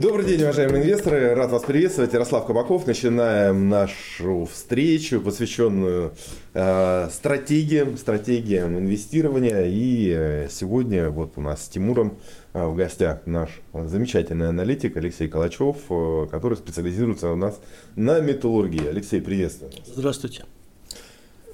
[0.00, 1.34] Добрый день, уважаемые инвесторы.
[1.34, 2.14] Рад вас приветствовать.
[2.14, 2.86] Ярослав Кабаков.
[2.86, 6.14] Начинаем нашу встречу, посвященную
[6.54, 9.66] э, стратегиям, стратегиям инвестирования.
[9.66, 12.16] И э, сегодня вот у нас с Тимуром
[12.54, 17.60] э, в гостях наш замечательный аналитик Алексей Калачев, э, который специализируется у нас
[17.94, 18.86] на металлургии.
[18.88, 19.70] Алексей, приветствую.
[19.84, 20.44] Здравствуйте.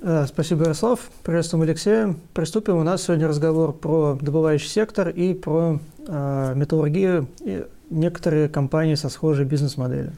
[0.02, 1.00] Э, спасибо, Ярослав.
[1.24, 2.14] Приветствуем Алексея.
[2.32, 2.76] Приступим.
[2.76, 9.08] У нас сегодня разговор про добывающий сектор и про э, металлургию и некоторые компании со
[9.08, 10.12] схожей бизнес-моделью.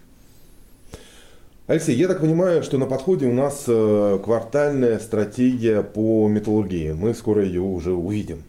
[1.67, 6.93] Алексей, я так понимаю, что на подходе у нас э, квартальная стратегия по металлургии.
[6.93, 8.43] Мы скоро ее уже увидим.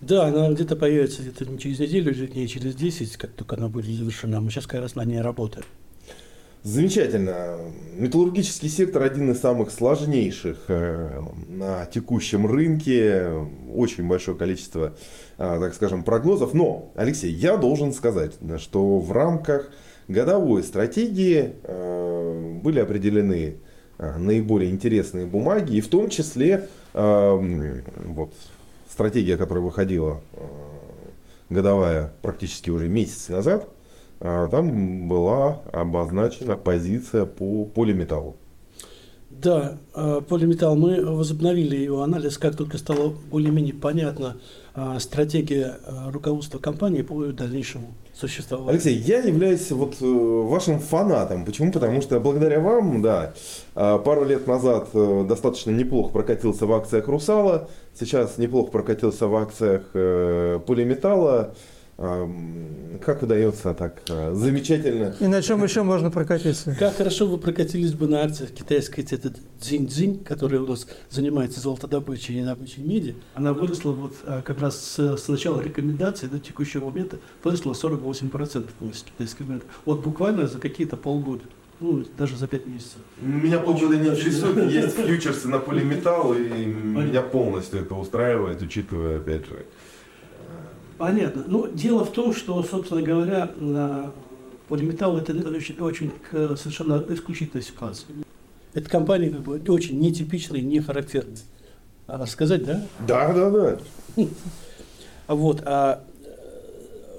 [0.00, 3.86] Да, она где-то появится где-то не через неделю, не через 10, как только она будет
[3.86, 4.40] завершена.
[4.40, 5.64] Мы сейчас как раз на ней работаем.
[6.64, 7.58] Замечательно.
[7.96, 13.28] Металлургический сектор один из самых сложнейших э, на текущем рынке.
[13.72, 14.94] Очень большое количество,
[15.38, 16.52] так скажем, прогнозов.
[16.52, 19.70] Но, Алексей, я должен сказать, что в рамках
[20.08, 23.56] годовой стратегии э, были определены
[23.98, 25.76] наиболее интересные бумаги.
[25.76, 28.32] И в том числе вот,
[28.88, 30.20] стратегия, которая выходила
[31.48, 33.68] годовая практически уже месяц назад–
[34.20, 38.36] а, там была обозначена позиция по полиметаллу.
[39.42, 40.76] Да, а, полиметалл.
[40.76, 44.36] Мы возобновили его анализ, как только стало более-менее понятна
[45.00, 48.70] стратегия а, руководства компании по дальнейшему существованию.
[48.70, 51.44] Алексей, я являюсь вот э, вашим фанатом.
[51.44, 51.72] Почему?
[51.72, 53.32] Потому что благодаря вам, да,
[53.74, 59.82] пару лет назад э, достаточно неплохо прокатился в акциях Русала, сейчас неплохо прокатился в акциях
[59.94, 61.54] э, полиметалла.
[61.98, 65.16] Как удается так а, замечательно?
[65.18, 66.76] И на чем еще можно прокатиться?
[66.78, 72.40] Как хорошо вы прокатились бы на акциях китайской этот дзинь-дзинь, которая у нас занимается золотодобычей
[72.40, 73.16] и добычей меди.
[73.34, 78.68] Она выросла вот а, как раз с, начала рекомендаций до текущего момента выросла 48%
[79.04, 79.66] китайской рынка.
[79.84, 81.42] Вот буквально за какие-то полгода.
[81.80, 82.98] Ну, даже за пять месяцев.
[83.20, 89.46] Меня полгода не интересует, есть фьючерсы на полиметалл, и меня полностью это устраивает, учитывая, опять
[89.46, 89.64] же,
[90.98, 91.44] Понятно.
[91.46, 94.12] Ну, дело в том, что, собственно говоря,
[94.68, 96.12] полиметалл это очень, очень
[96.56, 98.08] совершенно исключительная ситуация.
[98.74, 101.38] Эта компания как бы очень нетипичная, не характерная.
[102.08, 102.84] А рассказать, да?
[103.06, 104.26] Да, да, да.
[105.28, 106.02] Вот, а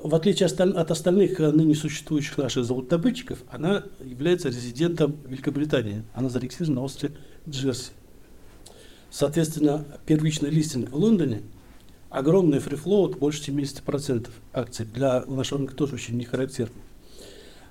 [0.04, 6.04] в отличие от остальных ныне существующих наших золотодобытчиков, она является резидентом Великобритании.
[6.14, 7.16] Она зарегистрирована на острове
[7.48, 7.92] Джерси.
[9.10, 11.44] Соответственно, первичный листинг в Лондоне–
[12.10, 14.86] огромный фрифлоут, больше 70% акций.
[14.86, 16.76] Для нашего рынка тоже очень не характерно.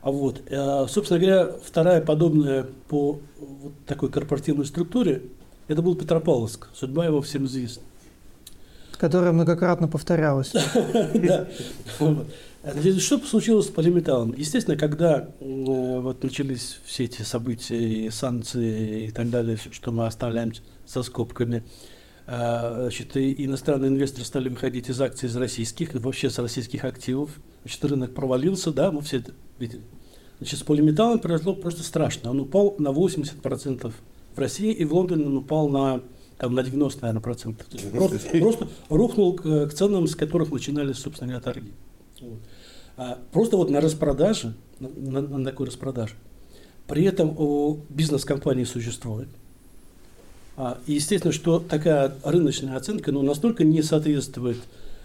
[0.01, 5.23] А вот, э, собственно говоря, вторая подобная по вот такой корпоративной структуре,
[5.67, 6.69] это был Петропавловск.
[6.75, 7.83] Судьба его всем известна.
[8.93, 10.53] Которая многократно повторялась.
[11.15, 11.47] Да.
[12.99, 14.35] Что случилось с полиметаллом?
[14.37, 20.07] Естественно, когда э, вот начались все эти события, и санкции и так далее, что мы
[20.07, 20.53] оставляем
[20.85, 21.63] со скобками,
[22.29, 27.31] значит, и иностранные инвесторы стали выходить из акций из российских, вообще с российских активов.
[27.63, 29.83] Значит, рынок провалился, да, мы все это видели.
[30.39, 32.31] Значит, с полиметаллом произошло просто страшно.
[32.31, 33.93] Он упал на 80%
[34.35, 36.03] в России, и в Лондоне он упал на,
[36.37, 37.67] там, на 90, наверное, процентов.
[37.93, 41.73] Просто, просто рухнул к, к ценам, с которых начинались, собственно говоря, торги.
[42.21, 42.41] Вот.
[42.97, 46.15] А, просто вот на распродаже, на, на, на такой распродаже,
[46.87, 49.38] при этом у бизнес-компании существует, а,
[50.87, 54.59] и естественно, что такая рыночная оценка ну, настолько не соответствует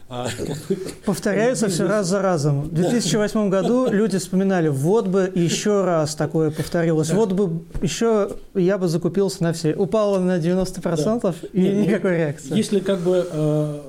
[0.09, 0.27] а,
[1.05, 2.63] Повторяется все раз за разом.
[2.63, 8.77] В 2008 году люди вспоминали, вот бы еще раз такое повторилось, вот бы еще я
[8.77, 9.73] бы закупился на все.
[9.73, 11.33] Упало на 90% да.
[11.53, 12.55] и Нет, никакой реакции.
[12.55, 13.79] Если как бы э,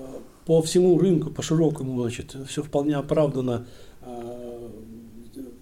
[0.46, 3.66] по всему рынку, по широкому, значит, все вполне оправдано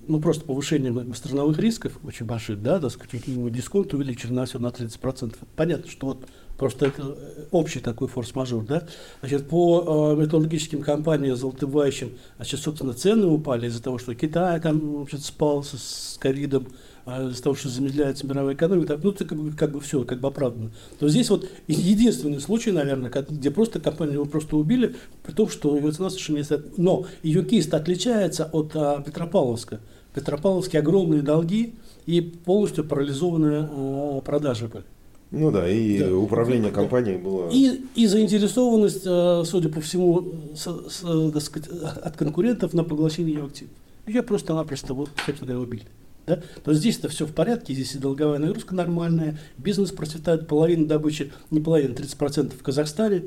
[0.08, 4.68] ну, просто повышением страновых рисков очень больших, да, так сказать, дисконт увеличили на все на
[4.68, 5.36] 30%.
[5.56, 6.26] Понятно, что вот
[6.56, 8.84] просто это э, общий такой форс-мажор, да.
[9.20, 15.06] Значит, по э, металлургическим компаниям золотовающим, значит, собственно, цены упали из-за того, что Китай там,
[15.08, 16.68] значит, спал с, с ковидом,
[17.04, 20.20] а из-за того, что замедляется мировая экономика, ну, это как бы, как бы все, как
[20.20, 20.70] бы оправдано.
[20.98, 25.76] То здесь вот единственный случай, наверное, где просто компанию его просто убили, при том, что
[25.76, 26.78] его цена совершенно не стоит.
[26.78, 29.80] Но ее кейс отличается от а, Петропавловска.
[30.14, 31.74] Петропавловске огромные долги
[32.06, 34.84] и полностью парализованные а, продажи были.
[35.32, 36.14] Ну да, и да.
[36.14, 37.48] управление компанией было...
[37.50, 43.44] И, и заинтересованность, а, судя по всему, с, с, сказать, от конкурентов на поглощение ее
[43.46, 43.72] активов.
[44.06, 45.84] Ее просто-напросто, вот, собственно говоря, убили.
[46.26, 46.40] Да?
[46.62, 51.32] То здесь это все в порядке, здесь и долговая нагрузка нормальная, бизнес процветает, половина добычи,
[51.50, 53.24] не половина, 30% в Казахстане,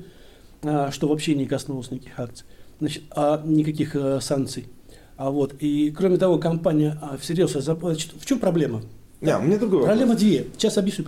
[0.63, 2.45] а, что вообще не коснулось никаких акций,
[2.79, 4.67] значит, а никаких а, санкций.
[5.17, 8.11] А вот, и кроме того, компания а, всерьез заплатит.
[8.19, 8.81] В чем проблема?
[9.21, 10.21] Не, мне другой Проблема вопрос.
[10.21, 10.45] две.
[10.57, 11.05] Сейчас объясню.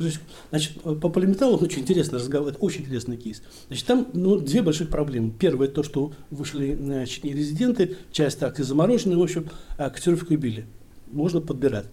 [0.50, 3.44] Значит, по полиметаллу очень интересный разговор, это очень интересный кейс.
[3.68, 5.32] Значит, там ну, две больших проблемы.
[5.38, 9.48] Первое, то, что вышли значит, не резиденты, часть акций заморожены, в общем,
[9.78, 10.66] а котировку убили.
[11.12, 11.86] Можно подбирать.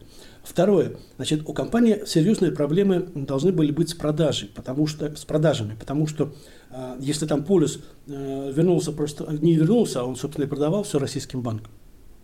[0.43, 5.75] Второе, значит, у компании серьезные проблемы должны были быть с продажей, потому что с продажами,
[5.79, 6.35] потому что
[6.71, 10.99] э, если там полюс э, вернулся просто не вернулся, а он собственно и продавал все
[10.99, 11.73] российским банкам.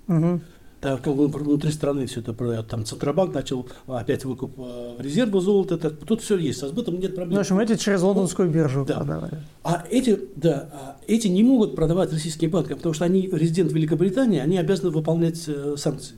[0.08, 0.40] Угу.
[0.81, 2.69] Так как он внутри страны все это продает.
[2.69, 5.76] Там Центробанк начал опять выкуп э, резерва золота.
[5.76, 6.58] Так, тут все есть.
[6.58, 7.37] Со сбытом нет проблем.
[7.37, 8.96] В общем, эти через лондонскую биржу да.
[8.96, 9.42] продавали.
[9.62, 14.40] А эти, да, а эти не могут продавать российским банкам, потому что они резидент Великобритании,
[14.40, 16.16] они обязаны выполнять э, санкции.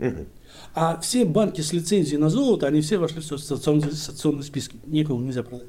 [0.00, 0.26] Угу.
[0.74, 4.76] А все банки с лицензией на золото, они все вошли в санкционные списки.
[4.86, 5.68] Никому нельзя продать.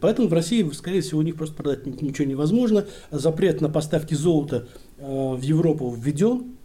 [0.00, 2.86] Поэтому в России, скорее всего, у них просто продать ничего невозможно.
[3.10, 4.68] Запрет на поставки золота
[4.98, 6.56] э, в Европу введен,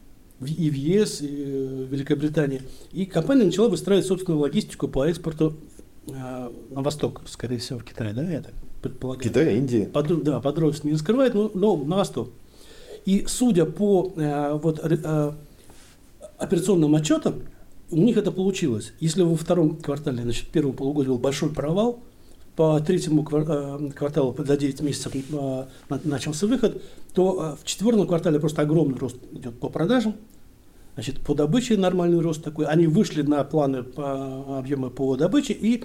[0.41, 2.63] и в ЕС, и в Великобритании.
[2.91, 5.55] И компания начала выстраивать собственную логистику по экспорту
[6.07, 9.29] э, на восток, скорее всего, в Китай, да, я так предполагаю.
[9.29, 9.85] Китай, Индия.
[9.85, 12.31] Под, да, подробности не раскрывает, но, но на восток.
[13.05, 15.33] И судя по э, вот, э,
[16.41, 17.43] операционным отчетам,
[17.91, 18.93] у них это получилось.
[18.99, 21.99] Если во втором квартале, значит, первого полугодия был большой провал,
[22.55, 25.65] по третьему э, кварталу за 9 месяцев э,
[26.03, 26.81] начался выход,
[27.13, 30.15] то э, в четвертом квартале просто огромный рост идет по продажам,
[30.95, 32.65] значит, по добыче нормальный рост такой.
[32.65, 35.83] Они вышли на планы по объему по добыче и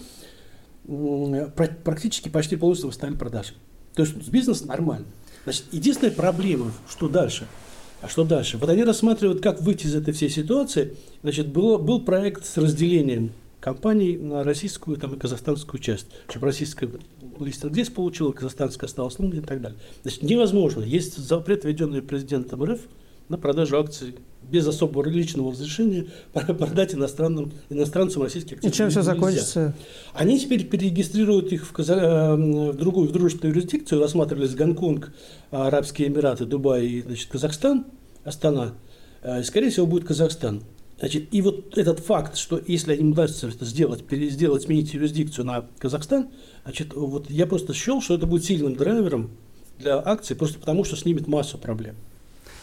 [1.85, 3.55] практически почти полностью восстановили продажи.
[3.95, 5.09] То есть бизнес нормальный.
[5.45, 7.47] Значит, единственная проблема, что дальше–
[8.01, 8.59] а что дальше?
[8.59, 10.97] Вот они рассматривают, как выйти из этой всей ситуации.
[11.23, 16.07] Значит, был, был проект с разделением компаний на российскую там, и казахстанскую часть.
[16.29, 16.89] Чтобы российская
[17.41, 19.79] листинг здесь получила, казахстанская осталась ну, и так далее.
[20.03, 20.83] Значит, невозможно.
[20.83, 22.81] Есть запрет, введенный президентом РФ,
[23.29, 28.69] на продажу акций без особого личного разрешения продать иностранным, иностранцам российские акции.
[28.69, 29.75] И чем все закончится?
[30.15, 31.95] Они теперь перерегистрируют их в, Каза...
[31.95, 35.13] Э, в другую в дружественную юрисдикцию, рассматривались Гонконг,
[35.51, 37.87] Арабские Эмираты, Дубай и значит, Казахстан,
[38.25, 38.75] Астана.
[39.23, 40.63] Э, скорее всего, будет Казахстан.
[40.99, 45.67] Значит, и вот этот факт, что если им удастся это сделать, сделать, сменить юрисдикцию на
[45.79, 46.31] Казахстан,
[46.65, 49.31] значит, вот я просто счел, что это будет сильным драйвером
[49.79, 51.97] для акций, просто потому что снимет массу проблем.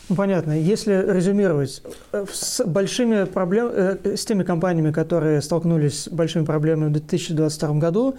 [0.10, 0.60] Ну, понятно.
[0.60, 6.90] Если резюмировать, э, с большими проблемами, э, с теми компаниями, которые столкнулись с большими проблемами
[6.90, 8.16] в 2022 году,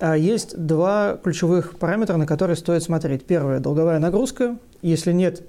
[0.00, 3.26] э, есть два ключевых параметра, на которые стоит смотреть.
[3.26, 4.56] Первое– долговая нагрузка.
[4.82, 5.42] Если нет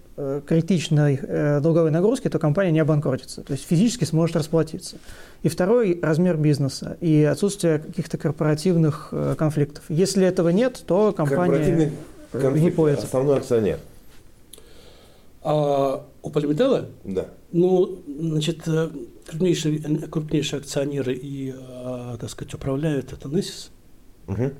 [0.48, 1.20] критичной
[1.62, 4.98] долговой нагрузки, то компания не обанкротится, то есть физически сможет расплатиться.
[5.44, 9.84] И второй– размер бизнеса и отсутствие каких-то корпоративных конфликтов.
[9.90, 11.92] Если этого нет, то компания
[12.34, 13.06] не поется.
[13.06, 13.78] Основной акционер.
[15.42, 16.90] А у полиметалла?
[17.04, 17.30] Да.
[17.52, 18.90] Ну, значит, э,
[19.28, 23.70] крупнейшие, крупнейшие акционеры и, э, так сказать, управляют это NESIS.
[24.28, 24.52] Угу.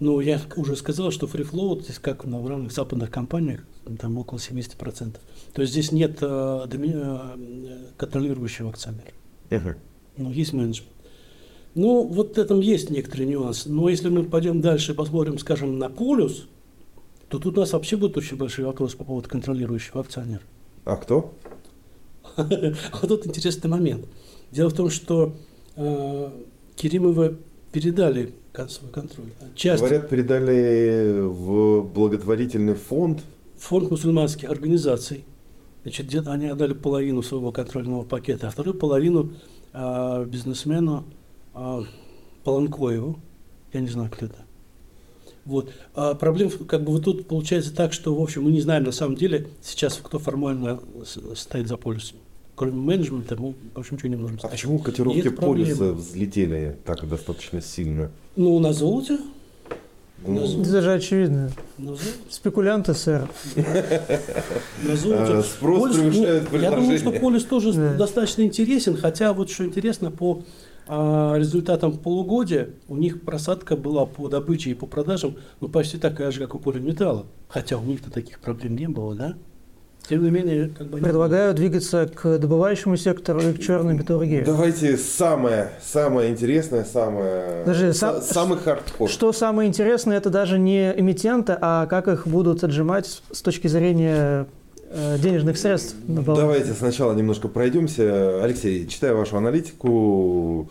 [0.00, 3.64] Ну, я уже сказал, что Free Float здесь, как на равных западных компаниях,
[3.98, 5.16] там около 70%.
[5.54, 9.12] То есть здесь нет э, доми, э, контролирующего акционера.
[9.50, 9.74] Угу.
[10.18, 10.92] Ну, есть менеджмент.
[11.74, 13.68] Ну, вот в этом есть некоторые нюансы.
[13.70, 16.46] Но если мы пойдем дальше и посмотрим, скажем, на полюс,
[17.28, 20.42] то тут у нас вообще будет очень большой вопрос по поводу контролирующего акционера.
[20.84, 21.34] А кто?
[22.36, 24.06] А тут интересный момент.
[24.50, 25.34] Дело в том, что
[25.76, 26.30] э,
[26.76, 27.36] Керимовы
[27.72, 28.32] передали
[28.68, 29.26] свой контроль.
[29.54, 33.22] Часть, Говорят, передали в благотворительный фонд.
[33.58, 35.24] Фонд мусульманских организаций.
[35.82, 39.32] Значит, где-то они отдали половину своего контрольного пакета, а вторую половину
[39.72, 41.04] э, бизнесмену
[41.54, 41.82] э,
[42.44, 43.18] Паланкоеву.
[43.72, 44.47] Я не знаю, кто это.
[45.48, 45.70] Вот.
[45.94, 48.92] А проблем, как бы вот тут получается так, что, в общем, мы не знаем на
[48.92, 50.78] самом деле сейчас, кто формально
[51.34, 52.18] стоит за полюсом.
[52.54, 54.52] Кроме менеджмента, мы, в общем, ничего не можем сказать.
[54.52, 58.10] А почему котировки полюса взлетели так достаточно сильно?
[58.36, 59.20] Ну, на золоте.
[60.26, 61.50] Ну, это же очевидно.
[62.28, 63.26] Спекулянты, сэр.
[64.82, 65.32] На золоте.
[65.32, 70.10] А, спрос превышает ну, Я думаю, что полюс тоже достаточно интересен, хотя вот что интересно,
[70.10, 70.42] по
[70.88, 76.30] а результатом полугодия у них просадка была по добыче и по продажам ну, почти такая
[76.30, 77.26] же, как у полиметалла.
[77.48, 79.34] Хотя у них-то таких проблем не было, да?
[80.08, 80.98] Тем не менее, как бы...
[80.98, 84.42] Предлагаю двигаться к добывающему сектору и к черной металлургии.
[84.42, 87.64] Давайте самое, самое интересное, самое...
[87.66, 89.10] Даже сам, самый хардкор.
[89.10, 94.46] Что самое интересное, это даже не эмитенты, а как их будут отжимать с точки зрения
[94.90, 95.96] денежных средств.
[96.06, 98.42] Давайте сначала немножко пройдемся.
[98.42, 100.70] Алексей, читая вашу аналитику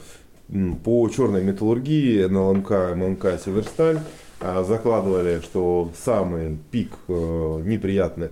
[0.83, 3.99] по черной металлургии, НЛМК, ММК, Северсталь,
[4.39, 7.13] а, закладывали, что самый пик э,
[7.65, 8.31] неприятных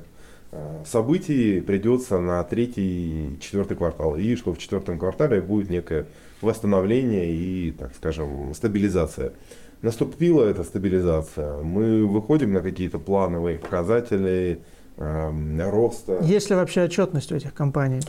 [0.52, 4.16] э, событий придется на третий четвертый квартал.
[4.16, 6.06] И что в четвертом квартале будет некое
[6.42, 9.34] восстановление и, так скажем, стабилизация.
[9.82, 11.58] Наступила эта стабилизация.
[11.64, 16.20] Мы выходим на какие-то плановые показатели э, роста.
[16.24, 18.02] Есть ли вообще отчетность у этих компаний?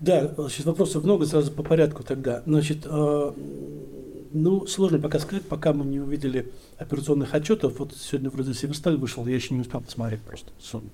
[0.00, 2.42] Да, сейчас вопросов много, сразу по порядку тогда.
[2.46, 3.32] Значит, э,
[4.32, 7.78] ну, сложно пока сказать, пока мы не увидели операционных отчетов.
[7.78, 10.50] Вот сегодня вроде Северсталь вышел, я еще не успел посмотреть просто.
[10.58, 10.84] Сон.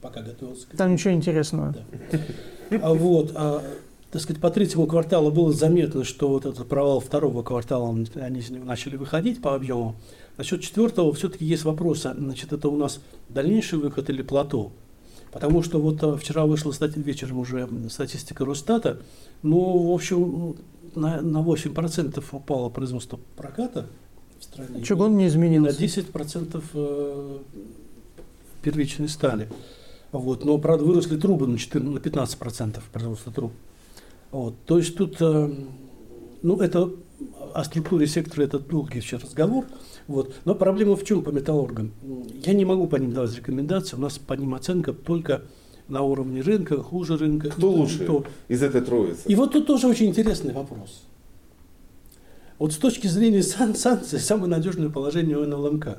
[0.00, 0.66] Пока готовился.
[0.76, 1.74] Там ничего интересного.
[2.10, 2.78] Да.
[2.82, 3.62] А вот, а,
[4.10, 8.96] так сказать, по третьему кварталу было заметно, что вот этот провал второго квартала, они начали
[8.96, 9.94] выходить по объему.
[10.36, 12.12] Насчет четвертого все-таки есть вопросы.
[12.16, 14.72] Значит, это у нас дальнейший выход или плато?
[15.30, 19.00] Потому что вот а, вчера вышла статья, вечером уже статистика Росстата.
[19.42, 20.56] Ну, в общем,
[20.96, 23.86] на, на 8% упало производство проката
[24.40, 24.82] в стране.
[24.82, 25.80] Чугун не изменился.
[25.80, 27.38] На 10% э,
[28.62, 29.48] первичной стали.
[30.10, 30.44] Вот.
[30.44, 33.52] Но, правда, выросли трубы на, 14, на 15% производства труб.
[34.30, 34.54] Вот.
[34.64, 35.54] То есть тут, э,
[36.42, 36.90] ну, это
[37.54, 39.64] о структуре сектора это долгий еще разговор.
[40.06, 40.34] Вот.
[40.44, 41.92] Но проблема в чем по металлургам?
[42.44, 45.42] Я не могу по ним давать рекомендации, у нас по ним оценка только
[45.88, 47.50] на уровне рынка, хуже рынка.
[47.50, 48.24] Кто лучше то.
[48.48, 49.22] из этой троицы?
[49.26, 51.02] И вот тут тоже очень интересный вопрос.
[52.58, 55.98] Вот с точки зрения сан санкций, самое надежное положение у НЛМК.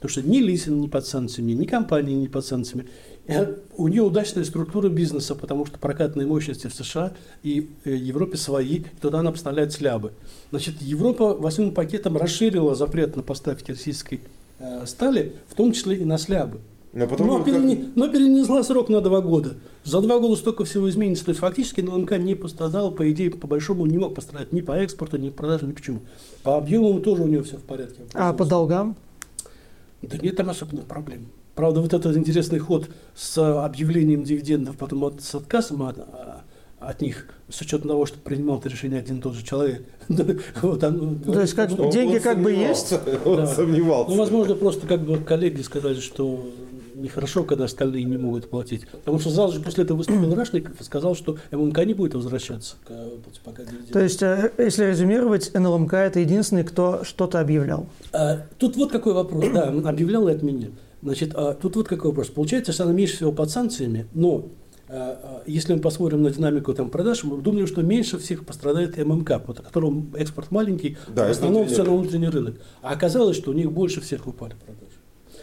[0.00, 2.86] Потому что ни Лисин не под санкциями, ни компании не под санкциями.
[3.26, 3.32] И
[3.76, 8.84] у нее удачная структура бизнеса, потому что прокатные мощности в США и э, Европе свои,
[9.00, 10.12] туда она поставляет слябы.
[10.50, 14.20] Значит, Европа восьмым пакетом расширила запрет на поставки российской
[14.58, 16.60] э, стали, в том числе и на слябы.
[16.92, 17.86] Но, потом но, перене, как...
[17.94, 19.54] но перенесла срок на два года.
[19.84, 21.26] За два года столько всего изменится.
[21.26, 24.72] То есть фактически НЛМК не пострадал, по идее, по большому не мог пострадать ни по
[24.72, 26.00] экспорту, ни по продажам, ни почему.
[26.42, 28.02] По объемам тоже у него все в порядке.
[28.14, 28.96] А по долгам?
[30.02, 31.28] Да нет там особенных проблем.
[31.54, 35.98] Правда, вот этот интересный ход с объявлением дивидендов, потом от, с отказом от,
[36.78, 39.84] от них, с учетом того, что принимал это решение один и тот же человек.
[40.62, 42.94] вот, он, То есть как, деньги как бы есть?
[43.26, 43.46] Он да.
[43.46, 44.10] сомневался.
[44.10, 46.48] Ну, возможно, просто как бы коллеги сказали, что
[47.02, 48.88] нехорошо, когда остальные не могут платить.
[48.88, 52.76] Потому что сразу же после этого выступил Рашников и сказал, что ММК не будет возвращаться.
[53.44, 57.86] Пока То есть, э, если резюмировать, НЛМК это единственный, кто что-то объявлял?
[58.12, 59.44] А, тут вот какой вопрос.
[59.52, 60.72] Да, объявлял и отменил.
[61.02, 62.28] Значит, а, тут вот какой вопрос.
[62.28, 64.46] Получается, что она меньше всего под санкциями, но
[64.88, 69.42] а, если мы посмотрим на динамику там, продаж, мы думаем, что меньше всех пострадает ММК,
[69.44, 72.56] по которому экспорт маленький, да, в основном все на внутренний рынок.
[72.82, 74.89] А оказалось, что у них больше всех упали продажи.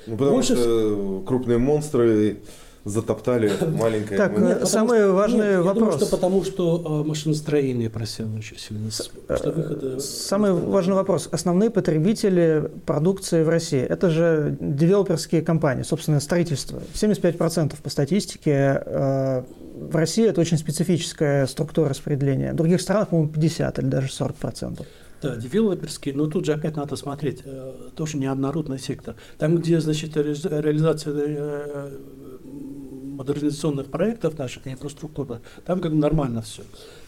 [0.07, 0.55] Ну, потому больше...
[0.55, 2.39] что крупные монстры
[2.87, 4.17] затоптали маленькое.
[4.17, 5.77] Так, нет, самый что, важный нет, вопрос.
[5.77, 8.89] думаю, что потому что э, машиностроение просело очень сильно.
[8.91, 9.99] Что выхода...
[9.99, 11.27] Самый важный вопрос.
[11.31, 16.81] Основные потребители продукции в России– это же девелоперские компании, собственно, строительство.
[16.93, 19.43] 75% по статистике э,
[19.77, 22.53] в России это очень специфическая структура распределения.
[22.53, 24.85] В других странах, по-моему, 50 или даже 40%.
[25.21, 29.15] Да, девелоперский, но тут же опять надо смотреть, э, тоже неоднородный сектор.
[29.37, 31.97] Там, где, значит, реализация э,
[32.43, 36.63] модернизационных проектов наших, инфраструктуры, там как бы нормально все.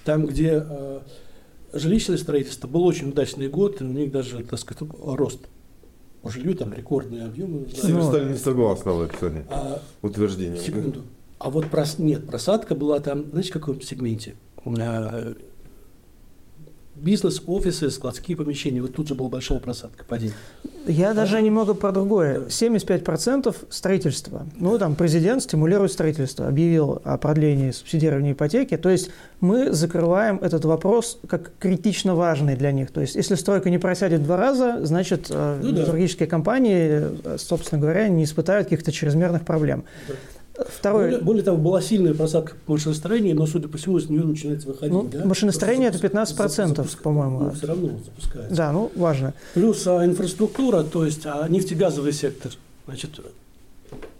[0.05, 0.99] Там, где э,
[1.73, 5.41] жилищное строительство, был очень удачный год, и у них даже, так сказать, рост
[6.21, 7.67] по жилью, там рекордные объемы.
[7.69, 10.59] Северсталь не согласна в этом а, утверждении.
[10.59, 11.03] Секунду.
[11.37, 14.35] А вот прос, нет, просадка была там, знаете, в каком сегменте?
[17.01, 18.81] Бизнес, офисы, складские помещения.
[18.81, 20.35] Вот тут же была большая просадка, падение.
[20.87, 22.45] Я даже немного про другое.
[22.47, 24.45] 75% строительства.
[24.55, 28.77] Ну, там президент стимулирует строительство, объявил о продлении субсидирования ипотеки.
[28.77, 32.91] То есть мы закрываем этот вопрос как критично важный для них.
[32.91, 36.25] То есть если стройка не просядет два раза, значит, э, ну, да.
[36.27, 39.83] компании, э, собственно говоря, не испытают каких-то чрезмерных проблем.
[40.07, 40.15] Да.
[40.67, 41.05] Второе.
[41.05, 44.93] Более, более того, была сильная просадка машиностроения, но, судя по всему, из нее начинается выходить.
[44.93, 45.25] Ну, да?
[45.25, 47.01] Машиностроение– это 15%, запуск...
[47.01, 47.39] по-моему.
[47.39, 48.55] Ну, все равно запускается.
[48.55, 49.33] Да, ну, важно.
[49.53, 52.51] Плюс а, инфраструктура, то есть а, нефтегазовый сектор,
[52.85, 53.19] значит,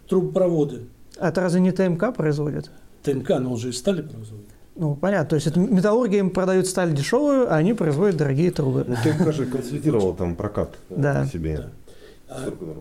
[0.08, 0.82] трубопроводы.
[1.18, 2.70] А это разве не ТМК производит?
[3.02, 4.46] ТМК, но он же из стали производит.
[4.76, 5.28] Ну, понятно.
[5.28, 8.86] То есть это металлурги им продают сталь дешевую, а они производят дорогие трубы.
[8.86, 11.26] Ну, ТМК же консолидировал там прокат да.
[11.26, 11.56] себе.
[11.58, 11.70] Да.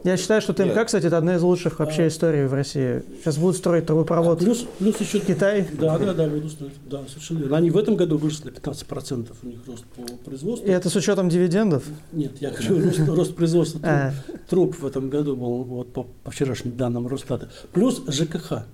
[0.04, 0.86] Я считаю, что ТМК, Нет.
[0.86, 2.08] кстати, это одна из лучших вообще а...
[2.08, 3.04] историй в России.
[3.20, 4.42] Сейчас будут строить трубопровод.
[4.42, 5.68] А плюс, плюс еще Китай.
[5.80, 6.74] Да, да, да, будут строить.
[6.90, 7.58] Да, совершенно верно.
[7.58, 10.68] Они в этом году выросли 15% у них рост по производству.
[10.68, 11.84] И это с учетом дивидендов?
[12.12, 14.14] Нет, я говорю, рост, рост производства труб, а.
[14.50, 17.50] труб в этом году был вот по, по вчерашним данным Росстата.
[17.74, 18.66] Плюс ЖКХ.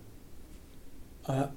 [1.28, 1.52] А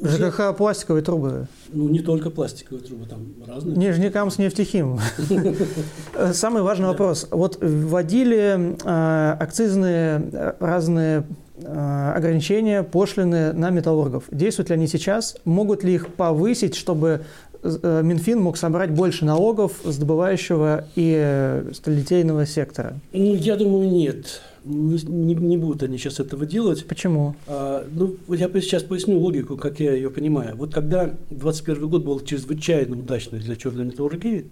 [0.00, 1.46] ЖКХ пластиковые трубы.
[1.72, 3.76] Ну, не только пластиковые трубы, там разные.
[3.76, 4.98] Нижнекам с нефтехим.
[6.32, 7.28] Самый важный вопрос.
[7.30, 11.24] Вот вводили э, акцизные э, разные
[11.56, 14.24] э, ограничения, пошлины на металлургов.
[14.30, 15.36] Действуют ли они сейчас?
[15.44, 17.22] Могут ли их повысить, чтобы
[17.62, 22.98] Минфин мог собрать больше налогов с добывающего и э, сталелитейного сектора?
[23.12, 24.40] Ну, я думаю, нет.
[24.64, 26.86] Не, не, будут они сейчас этого делать.
[26.86, 27.36] Почему?
[27.46, 30.56] А, ну, я сейчас поясню логику, как я ее понимаю.
[30.56, 34.50] Вот когда 21 год был чрезвычайно удачный для черной металлургии,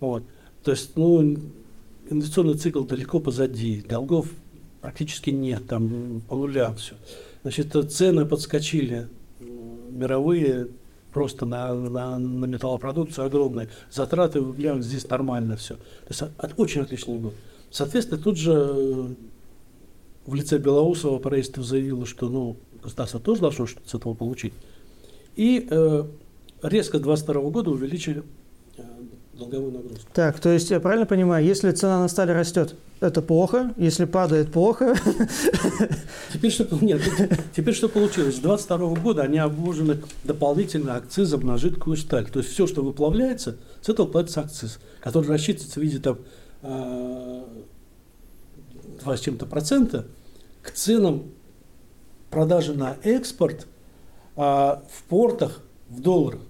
[0.00, 0.24] вот,
[0.64, 1.36] то есть, ну,
[2.10, 4.26] инвестиционный цикл далеко позади, долгов
[4.80, 6.94] практически нет, там по нулям все.
[7.42, 9.08] Значит, цены подскочили
[9.90, 10.68] мировые
[11.14, 13.68] просто на, на, на металлопродукцию огромные.
[13.90, 15.74] Затраты в здесь нормально все.
[15.76, 17.34] То есть от, очень отличный год.
[17.70, 19.16] Соответственно, тут же
[20.26, 24.52] в лице Белоусова правительство заявило, что ну, государство тоже должно что-то с этого получить.
[25.36, 26.04] И э,
[26.62, 28.22] резко с 2022 года увеличили э,
[29.38, 30.06] долговую нагрузку.
[30.12, 34.52] Так, то есть я правильно понимаю, если цена на сталь растет, это плохо, если падает,
[34.52, 34.94] плохо.
[36.32, 37.02] Теперь что, нет,
[37.54, 38.36] теперь что получилось?
[38.36, 42.28] С 2022 года они обложены дополнительно акцизом на жидкую сталь.
[42.30, 46.18] То есть все, что выплавляется, с этого платится акциз, который рассчитывается в виде там,
[46.62, 47.42] э,
[49.02, 50.06] 2 с чем-то процента
[50.62, 51.24] к ценам
[52.30, 53.66] продажи на экспорт
[54.36, 56.40] а, в портах в долларах.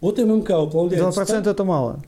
[0.00, 1.46] Вот ММК выплавляет 2% сталь.
[1.46, 2.02] это мало.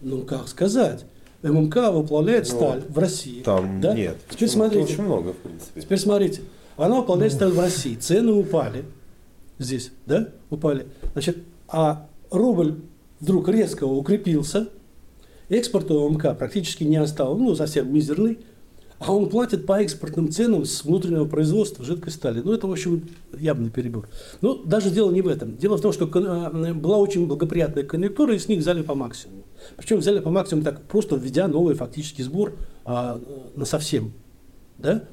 [0.00, 1.04] Ну, как сказать.
[1.42, 3.42] ММК выплавляет ну, сталь в России.
[3.42, 3.94] Там да?
[3.94, 4.16] нет.
[4.30, 4.92] Теперь смотрите.
[4.92, 5.80] Очень много, в принципе.
[5.80, 6.42] Теперь смотрите.
[6.76, 7.38] Она выплавляет ну.
[7.38, 7.94] сталь в России.
[7.96, 8.84] Цены упали.
[9.58, 10.28] Здесь, да?
[10.50, 10.86] Упали.
[11.12, 12.80] Значит, а рубль
[13.20, 14.68] вдруг резко укрепился.
[15.48, 17.40] Экспорт ММК практически не остался.
[17.40, 18.38] Ну, совсем мизерный
[19.04, 22.40] а он платит по экспортным ценам с внутреннего производства жидкой стали.
[22.40, 24.08] Ну, это, в общем, явный перебор.
[24.40, 25.56] Но даже дело не в этом.
[25.56, 29.42] Дело в том, что э, была очень благоприятная конъюнктура, и с них взяли по максимуму.
[29.76, 32.54] Причем взяли по максимуму так просто введя новый фактический сбор
[32.84, 33.20] а,
[33.56, 34.12] на совсем.
[34.78, 35.04] Да?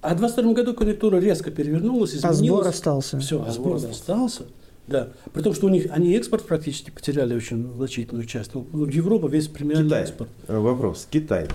[0.00, 2.40] А в 2022 году конъюнктура резко перевернулась, изменилась.
[2.40, 3.18] А сбор остался.
[3.18, 4.42] Все, а сбор, сбор остался.
[4.86, 5.08] Да.
[5.32, 8.52] При том, что у них они экспорт практически потеряли очень значительную часть.
[8.54, 10.02] Ну, Европа весь премиальный Китай.
[10.02, 10.30] экспорт.
[10.46, 11.08] Вопрос.
[11.10, 11.48] Китай.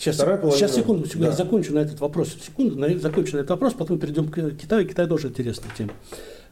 [0.00, 1.30] Сейчас, сейчас секунду, секунду да.
[1.32, 2.34] я закончу на этот вопрос.
[2.42, 4.88] Секунду, на, закончу на этот вопрос, потом перейдем к Китаю.
[4.88, 5.92] Китай тоже интересная тема.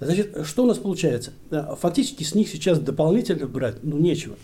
[0.01, 1.33] Значит, что у нас получается?
[1.81, 4.37] Фактически с них сейчас дополнительно брать, ну, нечего.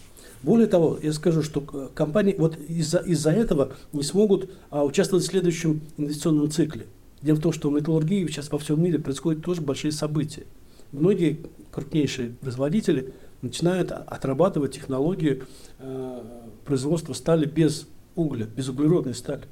[0.43, 1.61] Более того, я скажу, что
[1.95, 6.87] компании вот из-за из этого не смогут а, участвовать в следующем инвестиционном цикле.
[7.21, 10.45] Дело в том, что в металлургии сейчас во всем мире происходят тоже большие события.
[10.93, 11.41] Многие
[11.73, 13.13] крупнейшие производители
[13.43, 15.47] начинают отрабатывать технологию
[15.79, 16.23] э,
[16.65, 19.43] производства стали без угля, безуглеродная сталь.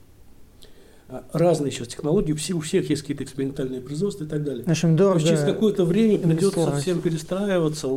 [1.09, 4.65] А, разные сейчас технологии, у всех есть какие-то экспериментальные производства и так далее.
[4.67, 7.89] Общем, дорого То есть через какое-то время придется совсем перестраиваться,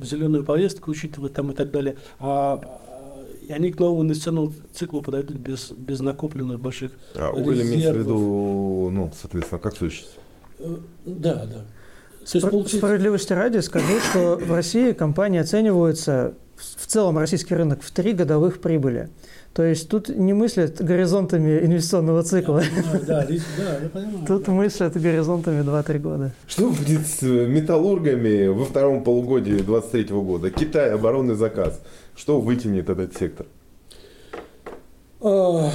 [0.00, 1.96] зеленую повестку учитывать там и так далее.
[2.18, 2.80] А,
[3.46, 7.98] и они к новому инвестиционному циклу подойдут без, без накопленных больших А уголь имеется в
[7.98, 10.22] виду, ну, соответственно, как существо?
[10.60, 11.64] Э, да, да.
[12.24, 12.78] Спро- получить...
[12.78, 18.60] Справедливости ради скажу, что в России компании оцениваются в целом российский рынок в три годовых
[18.60, 19.10] прибыли.
[19.54, 22.60] То есть тут не мыслят горизонтами инвестиционного цикла.
[23.06, 24.26] Да, да, я понимаю.
[24.26, 26.32] Тут мыслят горизонтами 2-3 года.
[26.48, 30.50] Что будет с металлургами во втором полугодии 2023 года?
[30.50, 31.80] Китай, оборонный заказ.
[32.16, 33.46] Что вытянет этот сектор?
[35.20, 35.70] А,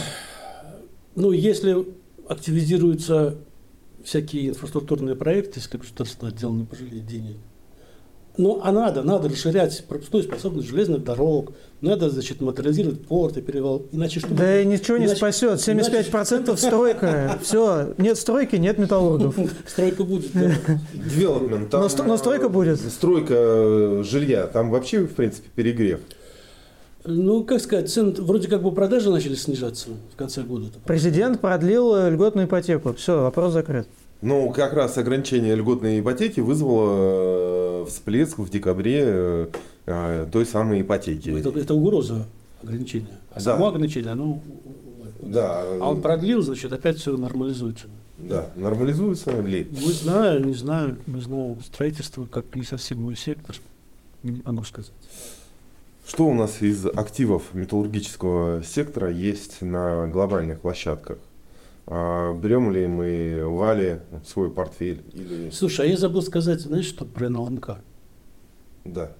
[1.15, 1.85] ну, если
[2.27, 3.37] активизируются
[4.03, 7.37] всякие инфраструктурные проекты, если государство отдел не пожалеет денег,
[8.37, 13.85] ну, а надо, надо расширять пропускную способность железных дорог, надо, значит, модернизировать порты, перевал.
[13.91, 15.59] Иначе что Да и ничего не спасет.
[15.59, 16.57] 75% иначе...
[16.57, 17.39] стройка.
[17.43, 19.35] Все, нет стройки, нет металлургов.
[19.65, 20.51] Стройка будет, да.
[21.71, 22.79] Там, но, но стройка будет.
[22.79, 24.47] Стройка э, жилья.
[24.47, 25.99] Там вообще, в принципе, перегрев.
[27.05, 30.67] Ну, как сказать, цены, вроде как бы продажи начали снижаться в конце года.
[30.85, 32.93] Президент продлил льготную ипотеку.
[32.93, 33.87] Все, вопрос закрыт.
[34.21, 37.58] Ну, как раз ограничение льготной ипотеки вызвало э,
[37.89, 39.47] всплеск в декабре э,
[39.85, 41.29] э, той самой ипотеки.
[41.29, 42.25] Это, это угроза
[42.63, 43.19] ограничения.
[43.31, 43.41] А да.
[43.41, 44.41] само ограничение, оно...
[45.21, 45.63] Да.
[45.63, 47.87] А он продлил, значит, опять все нормализуется.
[48.17, 49.67] Да, нормализуется ли?
[49.69, 51.57] Не знаю, не знаю, не знаю.
[51.65, 53.55] Строительство как не совсем мой сектор,
[54.23, 54.91] не могу сказать.
[56.05, 61.19] Что у нас из активов металлургического сектора есть на глобальных площадках?
[61.91, 65.01] А берем ли мы Вали свой портфель?
[65.11, 65.49] Или...
[65.49, 67.79] Слушай, а я забыл сказать, знаешь, что про НЛМК?
[68.85, 69.11] Да.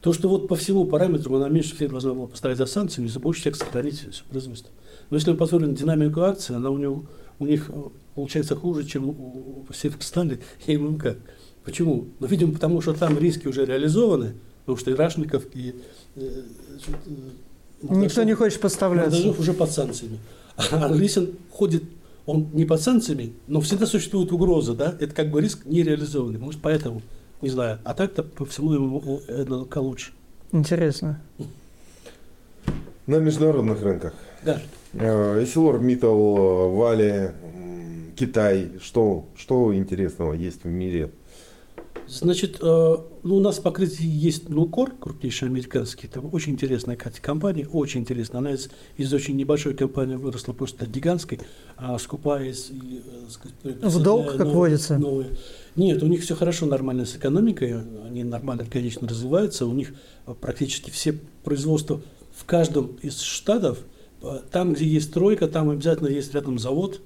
[0.00, 3.20] То, что вот по всему параметру она меньше всех должна была поставить за санкциями, за
[3.20, 4.72] больше всех сохранить все производство.
[5.10, 7.04] Но если мы посмотрим на динамику акции, она у него
[7.38, 7.82] у них э,
[8.14, 11.18] получается хуже, чем у Северстали и ММК.
[11.64, 12.06] Почему?
[12.18, 15.74] Ну, видимо, потому что там риски уже реализованы, потому что и Рашников, и...
[16.16, 16.42] Э,
[17.82, 19.18] Никто не хочет подставляться.
[19.18, 20.18] Мордашов уже под санкциями.
[20.56, 21.84] А Лисин ходит,
[22.26, 24.94] он не под санкциями, но всегда существует угроза, да?
[25.00, 26.38] Это как бы риск нереализованный.
[26.38, 27.02] Может, поэтому,
[27.40, 27.78] не знаю.
[27.84, 30.12] А так-то по всему ему НЛК лучше.
[30.52, 31.20] Интересно.
[33.06, 34.14] На международных рынках.
[34.44, 34.60] Да.
[34.94, 37.30] Эсилор, Митал, Вали,
[38.16, 38.72] Китай.
[38.80, 41.10] Что, что интересного есть в мире
[42.08, 47.66] Значит, э, ну, у нас в покрытии есть Нукор, крупнейший американский, там очень интересная компания,
[47.66, 48.38] очень интересная.
[48.38, 51.40] Она из, из очень небольшой компании выросла просто гигантской,
[51.76, 52.70] а скупая из...
[53.64, 54.98] Э, в долг, как водится?
[54.98, 55.30] Новые.
[55.76, 59.94] Нет, у них все хорошо, нормально с экономикой, они нормально, конечно, развиваются, у них
[60.40, 62.02] практически все производства
[62.34, 63.78] в каждом из штатов,
[64.22, 67.00] э, там, где есть стройка, там обязательно есть рядом завод,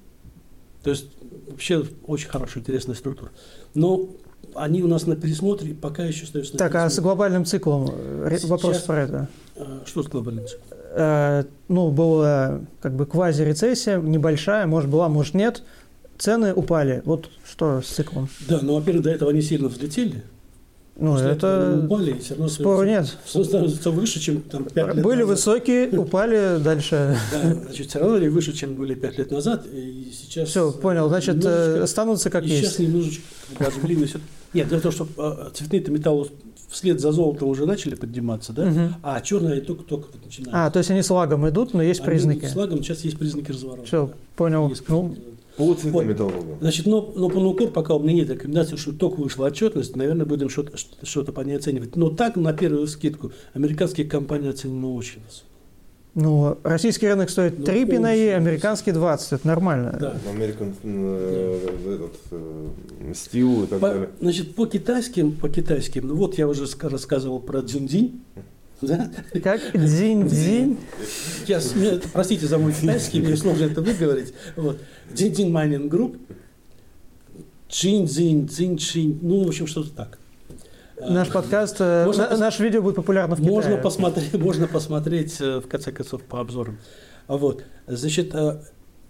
[0.83, 1.07] то есть
[1.47, 3.31] вообще очень хорошая, интересная структура.
[3.73, 4.09] Но
[4.55, 6.87] они у нас на пересмотре, пока еще остаются на Так, пересмотре.
[6.87, 9.27] а с глобальным циклом э, вопрос Сейчас, про это.
[9.55, 10.67] А, что с глобальным циклом?
[10.95, 15.63] Э, ну, была как бы квази-рецессия, небольшая, может была, может нет.
[16.17, 17.03] Цены упали.
[17.05, 18.27] Вот что с циклом?
[18.47, 20.23] Да, ну, во-первых, до этого они сильно взлетели.
[20.99, 23.17] Ну, После это упали, все равно спору нет.
[23.25, 25.29] Становится выше, чем там 5 лет Были назад.
[25.29, 27.15] высокие, упали дальше.
[27.31, 29.67] Да, значит, все равно они выше, чем были 5 лет назад.
[29.71, 31.07] И сейчас все, понял.
[31.07, 32.63] Значит, э, останутся как есть.
[32.63, 33.21] Сейчас немножечко,
[33.83, 34.07] блин,
[34.53, 36.29] нет, дело в том, что а, цветные-то металлы
[36.67, 38.67] вслед за золотом уже начали подниматься, да?
[38.67, 38.79] Угу.
[39.03, 40.53] А черные только-только вот начинают.
[40.53, 42.45] А, то есть они с лагом идут, но есть они признаки.
[42.45, 43.85] С лагом сейчас есть признаки разворота.
[43.85, 44.69] Все, понял.
[44.69, 45.15] Есть ну, по
[45.57, 46.05] цветным вот.
[46.05, 46.43] металлам.
[46.61, 50.25] Значит, но, но по Нукор пока у меня нет рекомендации, что только вышла отчетность, наверное,
[50.25, 51.95] будем что-то, что-то по ней оценивать.
[51.95, 55.47] Но так, на первую скидку, американские компании оценены очень высоко.
[56.19, 59.33] Ну, российский рынок стоит ну, 3 пинаи, американский 20.
[59.33, 59.95] Это нормально.
[59.99, 60.17] Да.
[60.33, 61.91] American э, да.
[61.91, 64.09] этот, э, стил и так по, далее.
[64.19, 68.23] Значит, по китайским, по китайским, ну вот я уже рассказывал про дзюньдинь.
[68.81, 69.11] Да?
[69.43, 69.61] Как?
[69.73, 70.77] Дзинь-дзинь?
[71.47, 71.59] Я,
[72.13, 74.33] простите за мой китайский, мне сложно это выговорить.
[74.55, 74.79] Вот.
[75.11, 76.17] Дзинь-дзинь майнинг групп.
[77.69, 79.19] Джин-дзинь, дзинь-чин.
[79.21, 80.19] Ну, в общем, что-то так.
[80.99, 83.53] Наш подкаст, э, можно на, наш видео будет популярно в Китае.
[83.53, 86.79] Можно посмотреть, можно посмотреть э, в конце концов по обзорам.
[87.27, 88.63] Вот, значит, э,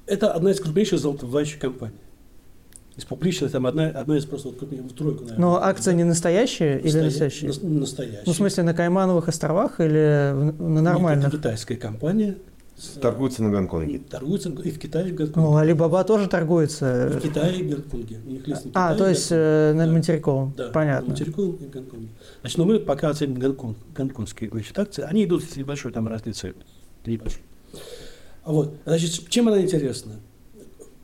[0.06, 2.00] это одна из крупнейших золотовывающих компаний.
[2.98, 5.40] Из публичных, там одна, одна из просто вот, крупнейших, тройку, наверное.
[5.40, 5.98] Но акция да?
[6.00, 7.54] не настоящая или настоящая?
[7.62, 8.24] Настоящая.
[8.26, 11.26] Ну, в смысле, на Каймановых островах или на нормальных?
[11.26, 12.38] Нет, это китайская компания,
[13.02, 13.98] Торгуются на Гонконге.
[13.98, 15.50] Торгуются и в Китае, и в Гонконге.
[15.50, 17.08] Ну, Алибаба тоже торгуется.
[17.08, 18.20] И в Китае, и в Гонконге.
[18.24, 19.92] У них лист на Китае, а, то есть э, на да.
[19.92, 20.54] материковом.
[20.56, 21.08] Да, Понятно.
[21.08, 22.10] на материковом и в Гонконге.
[22.42, 25.02] Значит, но мы пока оценим Гонконг, гонконгские значит, акции.
[25.02, 26.54] Они идут с небольшой там разницей.
[27.04, 27.42] Небольшой.
[28.44, 30.14] А вот, значит, чем она интересна?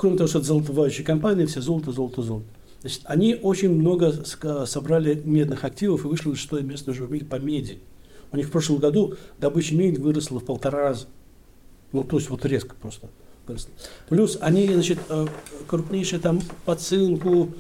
[0.04, 2.46] Кроме того, что это золотовающие компании, все золото, золото, золото.
[2.82, 4.14] Значит, они очень много
[4.66, 7.80] собрали медных активов и вышли на шестое место уже в мире по меди.
[8.34, 11.06] У них в прошлом году добыча меди выросла в полтора раза.
[11.94, 13.08] Ну, то есть вот резко просто.
[14.10, 15.26] Плюс они, значит, э,
[15.68, 17.52] крупнейшие там по цинку,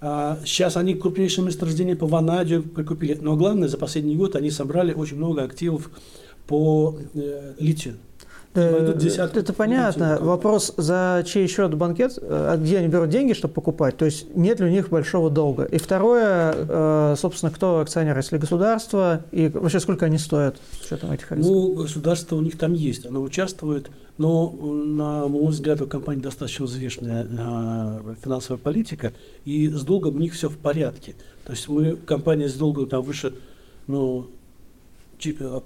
[0.00, 3.18] сейчас они крупнейшие месторождения по ванадию прикупили.
[3.20, 5.90] Но главное, за последний год они собрали очень много активов
[6.46, 7.96] по э, литию.
[8.58, 10.18] Э, это понятно.
[10.20, 14.60] Вопрос, за чей счет банкет, э, где они берут деньги, чтобы покупать, то есть нет
[14.60, 15.64] ли у них большого долга.
[15.64, 21.12] И второе, э, собственно, кто акционер, если государство, и вообще сколько они стоят с учетом
[21.12, 21.46] этих рисков?
[21.46, 26.64] Ну, государство у них там есть, оно участвует, но, на мой взгляд, у компании достаточно
[26.64, 27.26] взвешенная
[28.22, 29.12] финансовая политика,
[29.44, 31.14] и с долгом у них все в порядке.
[31.44, 33.32] То есть мы, компания с долгом там выше,
[33.86, 34.26] ну,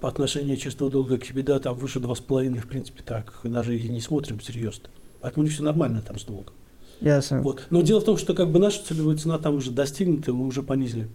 [0.00, 4.00] по отношению чистого долга к да, там выше 2,5, в принципе, так, даже и не
[4.00, 4.88] смотрим серьезно.
[5.20, 6.54] Поэтому у них все нормально там с долгом.
[7.00, 7.42] Ясно.
[7.42, 7.66] Вот.
[7.70, 10.62] Но дело в том, что как бы наша целевая цена там уже достигнута, мы уже
[10.62, 11.08] понизили.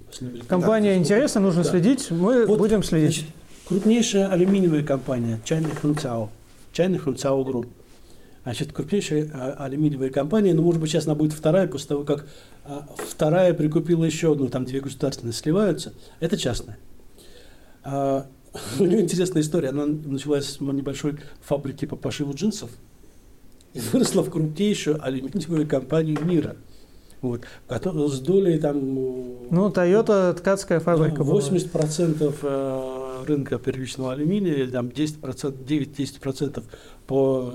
[0.47, 1.69] Компания да, интересна, нужно да.
[1.69, 3.19] следить, мы вот, будем следить.
[3.19, 3.33] Значит,
[3.67, 6.29] крупнейшая алюминиевая компания, China Хунцао,
[6.73, 7.67] China Хунцао Group.
[8.43, 12.27] Значит, крупнейшая а, алюминиевая компания, но, может быть, сейчас она будет вторая, после того, как
[12.65, 15.93] а, вторая прикупила еще одну, там две государственные сливаются.
[16.19, 16.77] Это частная.
[17.87, 18.27] А,
[18.79, 19.69] у нее интересная история.
[19.69, 22.69] Она началась с небольшой фабрики по пошиву джинсов
[23.73, 26.57] и выросла в крупнейшую алюминиевую компанию мира.
[27.21, 28.79] Вот, с долей там...
[29.49, 33.25] Ну, Toyota ткацкая фабрика 80% была.
[33.25, 36.63] рынка первичного алюминия, там 10%, 9-10%
[37.07, 37.53] по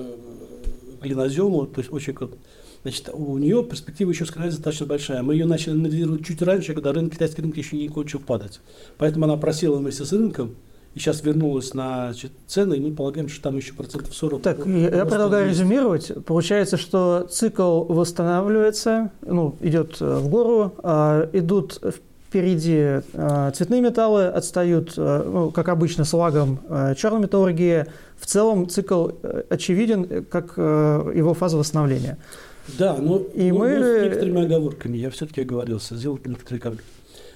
[1.01, 2.39] глинозему, то есть очень круто.
[2.83, 5.23] Значит, у нее перспектива еще сказать достаточно большая.
[5.23, 8.61] Мы ее начали анализировать чуть раньше, когда рынок, китайский рынок еще не кончил падать.
[8.99, 10.57] Поэтому она просела вместе с рынком,
[10.95, 14.43] и сейчас вернулась на значит, цены, и мы полагаем, что там еще процентов 40.
[14.43, 15.61] Так, я, предлагаю есть.
[15.61, 16.13] резюмировать.
[16.27, 21.81] Получается, что цикл восстанавливается, ну, идет э, в гору, э, идут
[22.29, 26.59] впереди э, цветные металлы, отстают, э, ну, как обычно, с лагом
[26.97, 27.87] черная металлургия.
[28.19, 29.11] В целом цикл
[29.51, 32.19] очевиден, как его фаза восстановления.
[32.79, 33.79] Да, но, и но, мы...
[33.79, 34.97] но с некоторыми оговорками.
[34.97, 36.85] Я все-таки оговорился, сделать некоторые оговорки.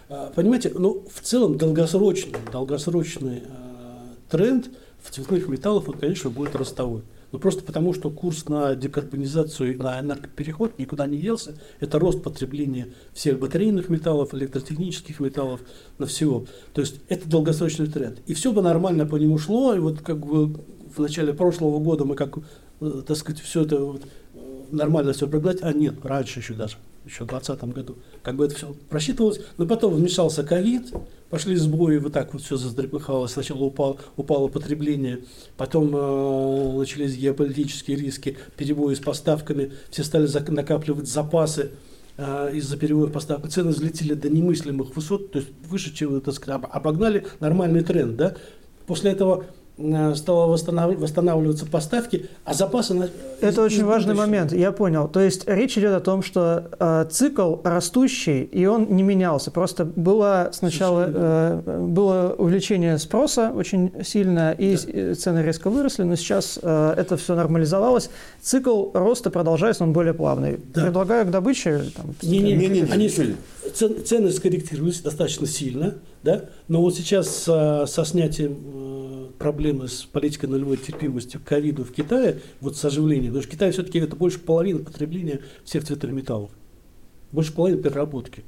[0.09, 3.43] А, понимаете, ну, в целом долгосрочный, долгосрочный э,
[4.31, 4.71] тренд
[5.03, 7.03] в цветных металлах, он, конечно, будет ростовой.
[7.33, 11.55] Ну, просто потому, что курс на декарбонизацию, на энергопереход никуда не делся.
[11.81, 15.61] Это рост потребления всех батарейных металлов, электротехнических металлов,
[15.99, 16.47] на всего.
[16.73, 18.21] То есть это долгосрочный тренд.
[18.27, 20.55] И все бы нормально по нему шло, и вот как бы
[20.97, 22.39] в начале прошлого года мы как,
[22.81, 24.03] э, так сказать, все это вот
[24.71, 26.77] нормально все прогнать, а нет, раньше еще даже
[27.07, 30.93] еще в 2020 году, как бы это все просчитывалось, но потом вмешался ковид,
[31.31, 35.21] пошли сбои, вот так вот все задрепыхалось, сначала упал, упало потребление,
[35.57, 41.71] потом э, начались геополитические риски, перебои с поставками, все стали зак- накапливать запасы,
[42.17, 43.51] э, из-за перебоев поставок.
[43.51, 48.37] Цены взлетели до немыслимых высот, то есть выше, чем, так сказать, обогнали нормальный тренд, да.
[48.87, 49.47] После этого
[49.79, 52.95] Э, стало восстанавливаться поставки, а запасы...
[52.95, 53.11] На...
[53.43, 55.07] Это очень важный момент, я понял.
[55.07, 59.51] То есть речь идет о том, что э, цикл растущий, и он не менялся.
[59.51, 65.15] Просто было сначала э, было увеличение спроса очень сильно, и да.
[65.15, 68.09] цены резко выросли, но сейчас э, это все нормализовалось.
[68.41, 70.59] Цикл роста продолжается, он более плавный.
[70.73, 70.85] Да.
[70.85, 71.83] Предлагаю к добыче...
[72.23, 76.51] Не-не-не, они цены скорректировались достаточно сильно, да?
[76.69, 81.93] но вот сейчас со, со снятием э, проблемы с политикой нулевой терпимости к ковиду в
[81.93, 86.51] Китае, вот с оживлением, потому что Китай все-таки это больше половины потребления всех металлов,
[87.33, 88.45] больше половины переработки.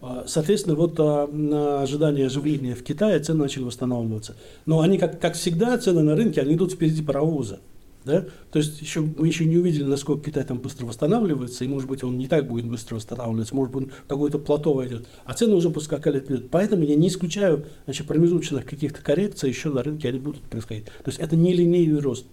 [0.00, 4.34] А, соответственно, вот а, на ожидание оживления в Китае цены начали восстанавливаться.
[4.66, 7.60] Но они, как, как всегда, цены на рынке, они идут впереди паровоза.
[8.04, 8.24] Да?
[8.50, 12.02] То есть еще, мы еще не увидели, насколько Китай там быстро восстанавливается, и, может быть,
[12.02, 16.20] он не так будет быстро восстанавливаться, может быть, какое-то плато войдет, а цены уже поскакали
[16.20, 16.50] вперед.
[16.50, 20.86] Поэтому я не исключаю значит, промежуточных каких-то коррекций еще на рынке они будут происходить.
[20.86, 22.26] То есть это не линейный рост.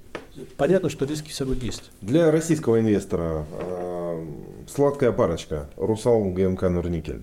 [0.58, 1.91] Понятно, что риски все равно есть.
[2.01, 4.25] Для российского инвестора э,
[4.67, 5.69] сладкая парочка.
[5.75, 7.21] Русал, ГМК, Норникель.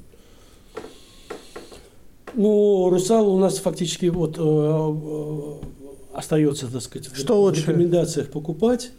[2.34, 5.75] Ну, Русал у нас фактически вот э, э
[6.16, 7.60] остается, так сказать, что в лучше?
[7.60, 8.90] рекомендациях покупать.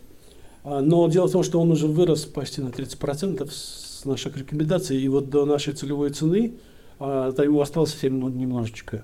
[0.63, 5.01] А, но дело в том, что он уже вырос почти на 30% с наших рекомендаций.
[5.01, 6.53] И вот до нашей целевой цены
[6.99, 9.03] а, его осталось совсем немножечко.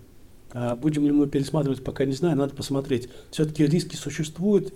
[0.51, 3.09] А будем ли мы пересматривать, пока не знаю, надо посмотреть.
[3.31, 4.73] Все-таки риски существуют,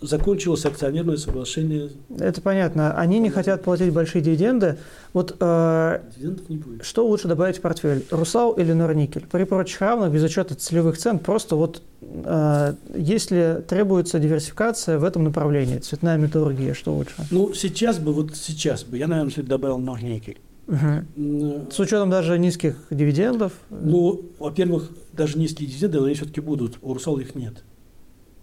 [0.00, 1.90] закончилось акционерное соглашение.
[2.18, 2.94] Это понятно.
[2.96, 4.78] Они не хотят платить большие дивиденды.
[5.12, 6.84] Вот э, Дивидендов не будет.
[6.84, 8.04] что лучше добавить в портфель?
[8.10, 9.26] Русал или Норникель?
[9.30, 15.24] При прочих равных, без учета целевых цен, просто вот э, если требуется диверсификация в этом
[15.24, 17.14] направлении, цветная металлургия, что лучше?
[17.30, 20.38] Ну, сейчас бы, вот сейчас бы, я, наверное, добавил Норникель.
[20.68, 21.68] Угу.
[21.70, 23.52] С учетом даже низких дивидендов?
[23.70, 27.64] Ну, во-первых, даже низкие дивиденды, они все-таки будут, у Русала их нет.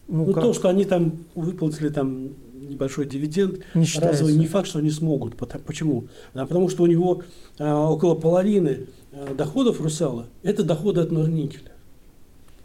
[0.08, 4.80] Ну, ну то, что они там выплатили там небольшой дивиденд, не разовый, не факт, что
[4.80, 5.36] они смогут.
[5.36, 6.08] Почему?
[6.34, 7.24] Да, потому что у него
[7.60, 11.72] а, около половины а, доходов Русала– это доходы от Норникеля.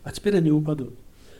[0.02, 0.94] А теперь они упадут.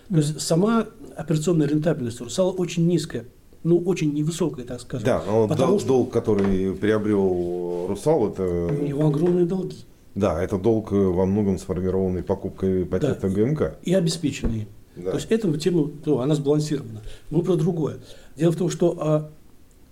[0.09, 0.87] То есть сама
[1.17, 3.25] операционная рентабельность Русала очень низкая.
[3.63, 5.05] Ну, очень невысокая, так скажем.
[5.05, 5.89] Да, но потому долг, что...
[5.89, 8.43] долг, который приобрел Русал, это...
[8.43, 9.77] У него огромные долги.
[10.15, 13.79] Да, это долг во многом сформированный покупкой пакета да, ГМК.
[13.83, 14.67] И обеспеченный.
[14.97, 15.13] Да.
[15.13, 17.03] То есть эту тему, ну, она сбалансирована.
[17.31, 17.99] Мы про другое.
[18.37, 19.31] Дело в том, что, а,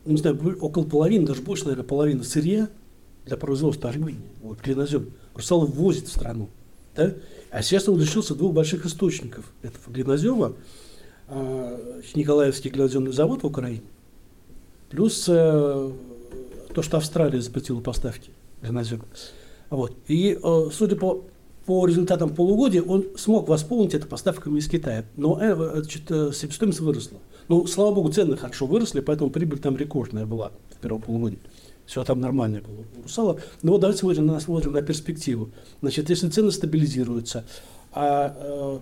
[0.05, 2.69] не знаю, около половины, даже больше, наверное, половины сырья
[3.27, 6.49] для производства алюминия, вот, клинозем, Русал ввозит в страну.
[6.97, 7.15] Да?
[7.51, 10.55] А сейчас он лишился двух больших источников этого глинозема.
[11.29, 13.83] А, Николаевский глиноземный завод в Украине,
[14.91, 15.93] плюс а,
[16.75, 18.31] то, что Австралия запретила поставки
[18.63, 19.05] глинозема.
[19.71, 19.95] Вот.
[20.09, 21.25] И, а, судя по
[21.69, 25.05] по результатам полугодия он смог восполнить это поставками из Китая.
[25.17, 27.19] Но э, значит, э, себестоимость выросла.
[27.49, 31.39] Ну, слава богу, цены хорошо выросли, поэтому прибыль там рекордная была в первом полугодии.
[31.85, 33.39] Все там нормально было у Русала.
[33.61, 35.51] Но вот давайте смотрим на, смотрим на перспективу.
[35.83, 37.45] Значит, если цены стабилизируются,
[37.93, 38.81] а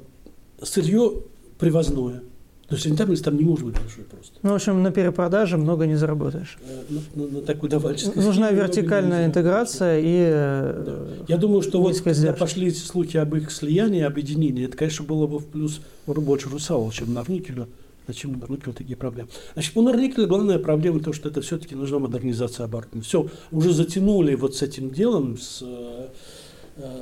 [0.61, 1.25] э, сырье
[1.59, 2.22] привозное–
[2.68, 4.33] то есть рентабельность там не может быть большой просто.
[4.42, 6.59] Ну, в общем, на перепродаже много не заработаешь.
[6.62, 6.83] Э,
[7.14, 11.24] на, на, на такой давальческой Нужна вертикальная интеграция и э, да.
[11.29, 15.38] Я думаю, что вот когда пошли слухи об их слиянии, объединении, это, конечно, было бы
[15.38, 17.68] в плюс больше русала, чем на Норникелю.
[18.09, 19.29] Зачем на Норникелю такие проблемы?
[19.55, 23.05] Значит, у Норникеля главная проблема то, что это все-таки нужна модернизация оборудования.
[23.05, 26.09] Все, уже затянули вот с этим делом, с э,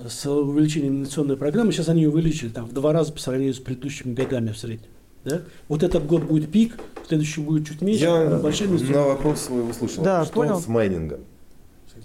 [0.09, 4.12] с увеличением инвестиционной программы, сейчас они увеличили там, в два раза по сравнению с предыдущими
[4.12, 4.90] годами в среднем.
[5.24, 5.40] Да?
[5.68, 6.76] Вот этот год будет пик,
[7.08, 10.04] следующий будет чуть меньше, Я большие инвестиции- на вопрос свой услышал.
[10.04, 10.60] Да, что понял.
[10.60, 11.20] с майнингом?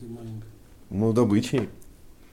[0.02, 0.44] Маленькие.
[0.90, 1.70] Ну, добычей.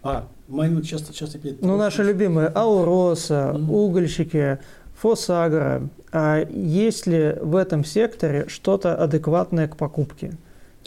[0.03, 1.61] А, майнинг часто, часто опять...
[1.63, 3.71] Ну, наши любимые Ауроса, Мгм.
[3.71, 4.59] угольщики,
[4.95, 5.89] Фосагра.
[6.13, 10.33] А есть ли в этом секторе что-то адекватное к покупке?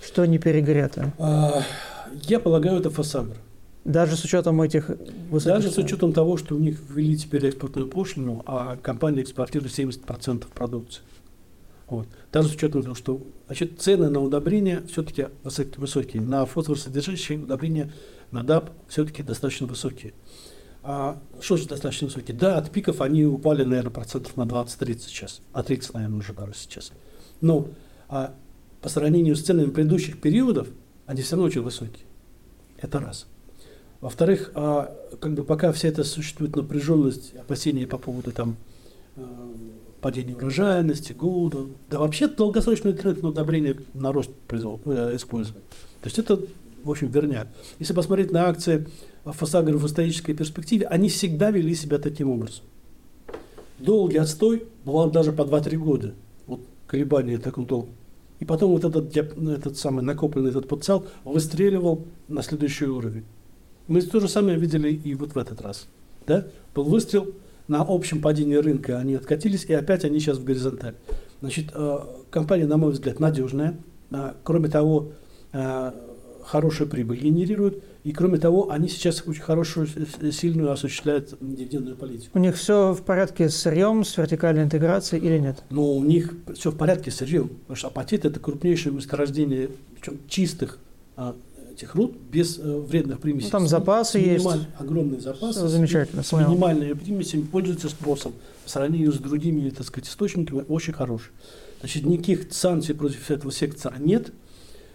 [0.02, 1.12] Что не перегрето?
[1.20, 1.62] А,
[2.24, 3.36] я полагаю, это фасагр.
[3.90, 4.88] Даже с учетом этих
[5.32, 9.74] высоких Даже с учетом того, что у них ввели теперь экспортную пошлину, а компания экспортирует
[9.74, 11.02] 70% продукции.
[11.88, 12.08] Вот.
[12.32, 17.92] Даже с учетом того, что значит, цены на удобрения все-таки высокие, на фосфорсодержащие удобрения,
[18.30, 20.14] на ДАП все-таки достаточно высокие.
[20.84, 22.38] А что же достаточно высокие?
[22.38, 25.42] Да, от пиков они упали, наверное, процентов на 20-30 сейчас.
[25.52, 26.92] А 30, наверное, уже даже сейчас.
[27.42, 27.68] Но
[28.08, 28.36] а,
[28.82, 30.68] по сравнению с ценами предыдущих периодов,
[31.08, 32.06] они все равно очень высокие.
[32.78, 33.26] Это раз.
[34.02, 38.56] Во-вторых, а, как бы пока вся эта существует напряженность, опасения по поводу там
[39.18, 39.22] э,
[40.00, 45.62] падения урожайности, голода, да вообще долгосрочный тренд на удобрение на рост произвол- э, использовать.
[46.02, 46.40] То есть это,
[46.84, 47.50] в общем, верняк.
[47.80, 48.88] Если посмотреть на акции
[49.26, 52.64] в исторической перспективе, они всегда вели себя таким образом.
[53.80, 56.14] Долгий отстой, бывал даже по 2-3 года,
[56.48, 57.92] вот колебания таком долгом.
[58.40, 63.26] И потом вот этот, этот самый накопленный этот потенциал выстреливал на следующий уровень.
[63.90, 65.88] Мы то же самое видели и вот в этот раз.
[66.26, 66.46] Да?
[66.74, 67.34] Был выстрел,
[67.68, 70.96] на общем падении рынка они откатились, и опять они сейчас в горизонталь.
[71.42, 72.00] Значит, э,
[72.30, 73.78] компания, на мой взгляд, надежная.
[74.12, 75.12] А, Кроме того,
[75.54, 75.92] э,
[76.44, 77.84] хорошую прибыль генерирует.
[78.04, 79.88] И кроме того, они сейчас очень хорошую,
[80.32, 82.38] сильную осуществляют дивидендную политику.
[82.38, 85.64] У них все в порядке с сырьем, с вертикальной интеграцией или нет?
[85.70, 87.50] Но у них все в порядке с сырьем.
[87.50, 90.80] Потому что апатит это крупнейшее месторождение причем чистых
[91.80, 93.46] этих руд без э, вредных примесей.
[93.48, 94.46] Ну, там запасы с есть.
[94.46, 95.60] минималь- Огромные запасы.
[95.60, 98.34] Всё с- замечательно, С минимальными примесями пользуются спросом.
[98.66, 101.32] По сравнению с другими, так сказать, источниками, очень хороший.
[101.80, 104.32] Значит, никаких санкций против этого сектора нет.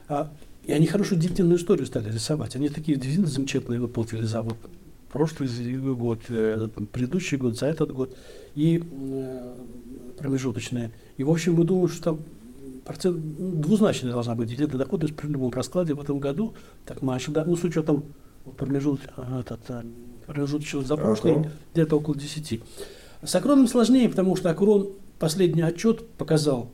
[0.09, 0.31] А,
[0.66, 2.55] и они хорошую дивидендную историю стали рисовать.
[2.57, 4.57] Они такие дивиденды замечательные выплатили за вот
[5.11, 5.49] прошлый
[5.94, 8.14] год, э, предыдущий год, за этот год
[8.55, 9.55] и э,
[10.18, 10.90] промежуточные.
[11.16, 12.18] И, в общем, мы думаем, что там
[12.85, 13.18] процент,
[13.61, 16.55] двузначная должна быть дивидендная доходность при любом раскладе в этом году.
[16.85, 18.05] Так мы ожидаем, ну, с учетом
[18.57, 19.83] промежут, э, этот, э,
[20.27, 21.51] промежуточного за прошлый, Акрон?
[21.73, 22.62] где-то около 10.
[23.23, 26.70] С Акроном сложнее, потому что Акрон последний отчет показал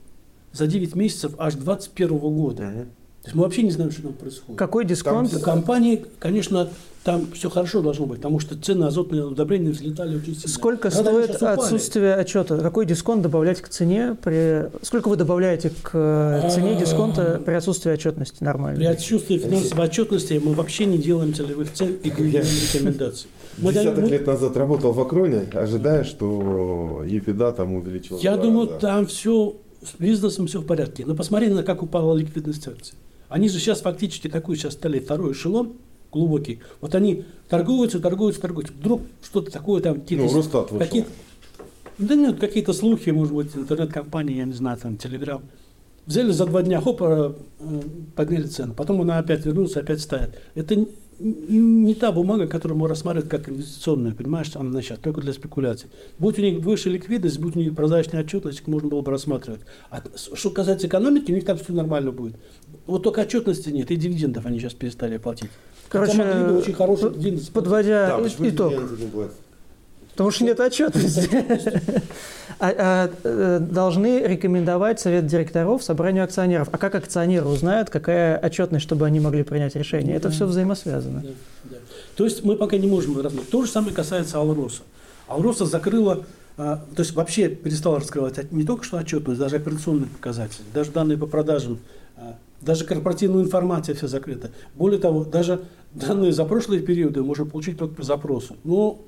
[0.52, 2.88] за 9 месяцев аж 2021 года.
[3.22, 4.58] То есть мы вообще не знаем, что там происходит.
[4.58, 5.34] Какой дисконт?
[5.34, 6.70] У компании, конечно,
[7.04, 10.48] там все хорошо должно быть, потому что цены азотные удобрения взлетали очень сильно.
[10.48, 12.58] Сколько они стоит отсутствие отчета?
[12.58, 14.16] Какой дисконт добавлять к цене?
[14.22, 14.70] При...
[14.82, 18.90] Сколько вы добавляете к э, цене дисконта при отсутствии отчетности При нормально?
[18.90, 23.28] отсутствии финансовой отчетности мы вообще не делаем целевых целей и рекомендаций.
[23.58, 28.22] Мы Десяток мы- лет назад работал в Акроне, ожидая, что епида там увеличилась.
[28.22, 28.80] Я думаю, раза.
[28.80, 31.04] там все с бизнесом все в порядке.
[31.06, 32.94] Но посмотри на как упала ликвидность акций.
[33.30, 35.72] Они же сейчас фактически такой сейчас стали второй эшелон
[36.12, 36.60] глубокий.
[36.80, 38.74] Вот они торгуются, торгуются, торгуются.
[38.74, 41.06] Вдруг что-то такое там какие-то- Ну, Росстат какие
[41.98, 45.42] да нет, какие-то слухи, может быть, интернет-компании, я не знаю, там, Телеграм.
[46.06, 47.80] Взяли за два дня, хоп, э, э,
[48.16, 48.72] подняли цену.
[48.72, 50.30] Потом она опять вернулась, опять стоит.
[50.54, 50.86] Это
[51.20, 55.90] не, та бумага, которую мы рассматривать как инвестиционную, понимаешь, она значит, только для спекуляций.
[56.18, 59.60] Будь у них выше ликвидность, будь у них прозрачная отчетность, их можно было бы рассматривать.
[59.90, 62.36] А что касается экономики, у них там все нормально будет.
[62.86, 65.50] Вот только отчетности нет, и дивидендов они сейчас перестали платить.
[65.88, 67.52] Короче, Хотя могли бы очень хорошие под- дивиденды.
[67.52, 68.72] Подводя Да, итог.
[70.20, 71.30] Потому что нет отчетности.
[72.62, 76.68] А, а, э, Должны рекомендовать совет директоров собранию акционеров.
[76.72, 80.14] А как акционеры узнают, какая отчетность, чтобы они могли принять решение?
[80.14, 81.24] Это все взаимосвязано.
[82.16, 83.48] То есть мы пока не можем рассмотреть.
[83.48, 84.82] То же самое касается Алроса.
[85.26, 86.26] Алроса закрыла,
[86.58, 91.16] а, то есть вообще перестала раскрывать не только что отчетность, даже операционные показатели, даже данные
[91.16, 91.78] по продажам,
[92.60, 94.50] даже корпоративная информация вся закрыта.
[94.74, 95.62] Более того, даже
[95.94, 98.56] данные за прошлые периоды можно получить только по запросу.
[98.64, 99.06] Ну,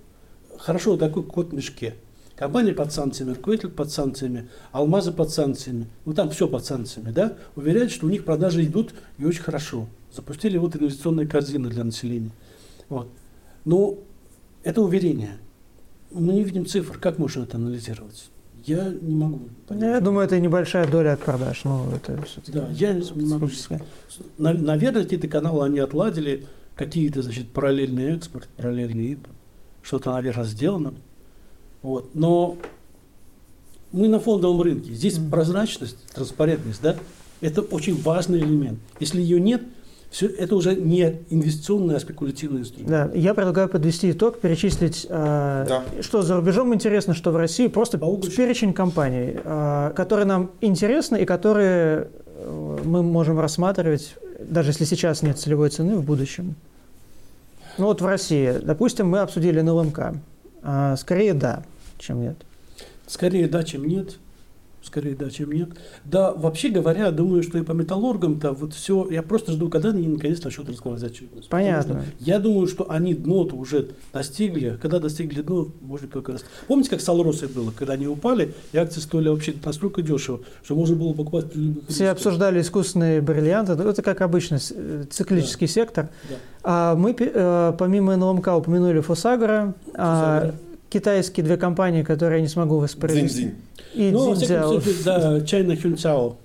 [0.58, 1.94] хорошо, такой кот в мешке.
[2.36, 7.36] Компания под санкциями, руководитель под санкциями, алмазы под санкциями, ну там все под санкциями, да,
[7.56, 9.86] уверяют, что у них продажи идут и очень хорошо.
[10.14, 12.30] Запустили вот инвестиционные корзины для населения.
[12.88, 13.08] Вот.
[13.64, 14.00] Ну,
[14.64, 15.38] это уверение.
[16.10, 18.28] Мы не видим цифр, как можно это анализировать?
[18.64, 19.82] Я не могу понять.
[19.94, 21.62] Я думаю, это небольшая доля от продаж.
[21.64, 23.48] Ну, это Да, я не могу.
[24.38, 26.46] На- Наверное, какие-то каналы они отладили,
[26.76, 29.34] какие-то, значит, параллельный экспорт, параллельный импорт,
[29.82, 30.94] что-то, наверное, сделано.
[31.82, 32.14] Вот.
[32.14, 32.56] Но
[33.92, 34.92] мы на фондовом рынке.
[34.92, 36.96] Здесь прозрачность, транспарентность, да,
[37.40, 38.78] это очень важный элемент.
[39.00, 39.62] Если ее нет,
[40.10, 42.90] Все это уже не инвестиционный, а спекулятивный инструмент.
[42.90, 45.84] Да, я предлагаю подвести итог, перечислить, э, Да.
[46.02, 48.30] что за рубежом интересно, что в России, просто По углу.
[48.30, 55.22] перечень компаний, э, которые нам интересны и которые э, мы можем рассматривать, даже если сейчас
[55.22, 56.56] нет целевой цены, в будущем.
[57.78, 60.14] Ну вот в России, допустим, мы обсудили НЛМК.
[60.62, 61.64] А, скорее да,
[61.98, 62.36] чем нет.
[63.06, 64.18] Скорее да, чем нет.
[64.82, 65.70] Скорее да, чем нет.
[66.04, 70.08] Да, вообще говоря, думаю, что и по металлургам-то вот все, я просто жду, когда они
[70.08, 71.48] наконец начнут раскрывать отчетность.
[71.48, 72.04] Понятно.
[72.18, 74.78] Я думаю, что они дно-то уже достигли.
[74.82, 76.44] Когда достигли дно, может только раз.
[76.66, 80.74] Помните, как с Алросой было, когда они упали, и акции стоили вообще настолько дешево, что
[80.74, 82.12] можно было покупать при любых Все рисках.
[82.12, 83.72] обсуждали искусственные бриллианты.
[83.72, 86.08] Это как обычно э, циклический сектор.
[86.28, 86.34] Да.
[86.64, 90.71] А мы э, помимо НЛМК упомянули Фосагра, а, Фосагра.
[90.92, 93.52] Китайские две компании, которые я не смогу воспроизвести.
[93.94, 94.08] Дзинь-дзинь.
[94.08, 94.80] И Ну, во всяком Цзиньцзяо.
[94.80, 96.36] случае, да, Чайна Хюнцао.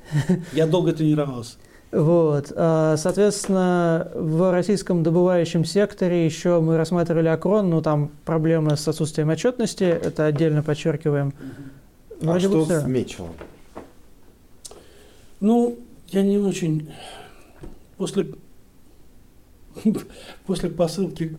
[0.54, 1.56] Я долго тренировался.
[1.92, 2.52] Вот.
[2.56, 9.30] а, Соответственно, в российском добывающем секторе еще мы рассматривали Акрон, но там проблемы с отсутствием
[9.30, 11.34] отчетности, это отдельно подчеркиваем.
[12.22, 12.82] А Вроде бы что всё.
[12.82, 13.32] с Мечелом?
[15.40, 15.78] Ну,
[16.10, 16.90] я не очень...
[17.98, 18.28] После,
[20.46, 21.38] после посылки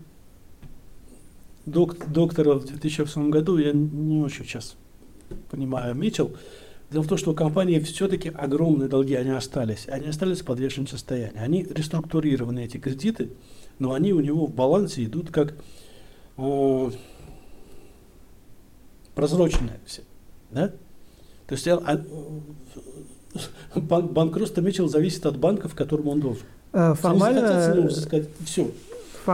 [1.70, 4.76] док- доктора в 2008 году я не очень сейчас
[5.50, 6.32] понимаю Митчелл.
[6.90, 9.86] Дело в том, что у компании все-таки огромные долги, они остались.
[9.88, 11.38] Они остались в подвешенном состоянии.
[11.38, 13.30] Они реструктурированы, эти кредиты,
[13.78, 15.54] но они у него в балансе идут как
[16.38, 16.90] э,
[19.14, 20.02] прозрачные все.
[20.50, 20.68] Да?
[21.46, 21.78] То есть а,
[23.74, 26.44] а, бан- банкротство Митчелл зависит от банка, в котором он должен.
[26.72, 27.40] Э, Формально,
[28.44, 28.70] все.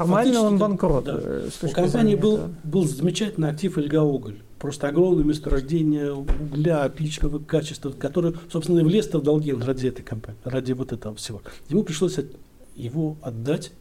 [0.01, 1.05] Формально он фактически, банкрот.
[1.05, 1.19] да.
[1.23, 1.49] э,
[1.85, 2.55] У зрения был, этого.
[2.65, 4.43] был замечательный актив Эльга-Уголь.
[4.59, 10.41] Просто огромное месторождение угля отличного качества, который, собственно, и влез в долги ради этой компании,
[10.45, 11.43] ради вот этого всего.
[11.69, 12.33] Ему пришлось от-
[12.75, 13.73] его отдать,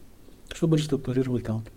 [0.52, 1.72] чтобы реструктурировать компанию.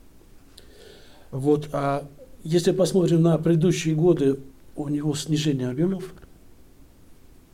[1.32, 2.08] Вот, а
[2.44, 4.40] если посмотрим на предыдущие годы,
[4.76, 6.14] у него снижение объемов,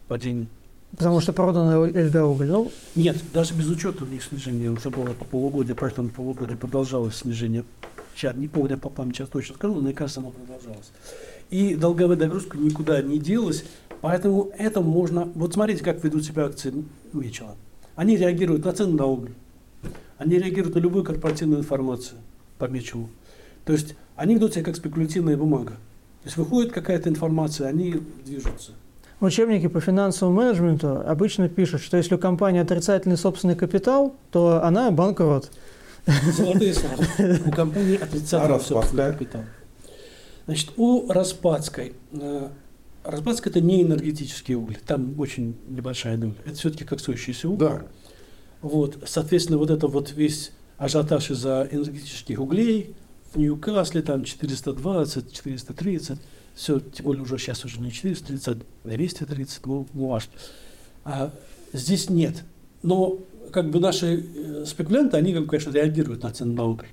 [0.07, 0.47] падение.
[0.97, 2.47] Потому что продано Эльга уголь.
[2.47, 7.15] Ну, Нет, даже без учета у них снижение уже было по полугодию, прошлом полугодии продолжалось
[7.15, 7.63] снижение.
[8.15, 10.91] Сейчас не помню по памяти, сейчас точно скажу, но мне кажется, оно продолжалось.
[11.49, 13.65] И долговая нагрузка никуда не делась,
[14.01, 15.25] поэтому это можно...
[15.33, 16.73] Вот смотрите, как ведут себя акции
[17.11, 17.55] Мечела.
[17.95, 19.33] Они реагируют на цену на уголь,
[20.19, 22.19] они реагируют на любую корпоративную информацию
[22.59, 23.09] по Мечелу.
[23.65, 25.73] То есть они ведут себя как спекулятивная бумага.
[26.21, 28.73] То есть выходит какая-то информация, они движутся.
[29.24, 34.61] В учебнике по финансовому менеджменту обычно пишут, что если у компании отрицательный собственный капитал, то
[34.61, 35.49] она банкрот.
[36.05, 36.95] Золотые слова.
[37.45, 39.41] У компании отрицательный А собственный капитал.
[40.45, 42.49] Значит, у Распадской, э,
[43.05, 46.36] Распадская это не энергетический уголь, там очень небольшая доля.
[46.45, 47.69] Это все-таки коксующийся уголь.
[47.69, 47.82] Да.
[48.61, 52.93] Вот, соответственно, вот это вот весь ажиотаж из-за энергетических углей
[53.32, 56.19] в Ньюкасле там 420, 430,
[56.55, 60.29] все, тем более уже сейчас уже не 430, а 230, ну, ну, аж.
[61.03, 61.33] А
[61.73, 62.43] здесь нет.
[62.81, 63.19] Но
[63.51, 66.87] как бы наши э, спекулянты, они, конечно, реагируют на цену на уголь.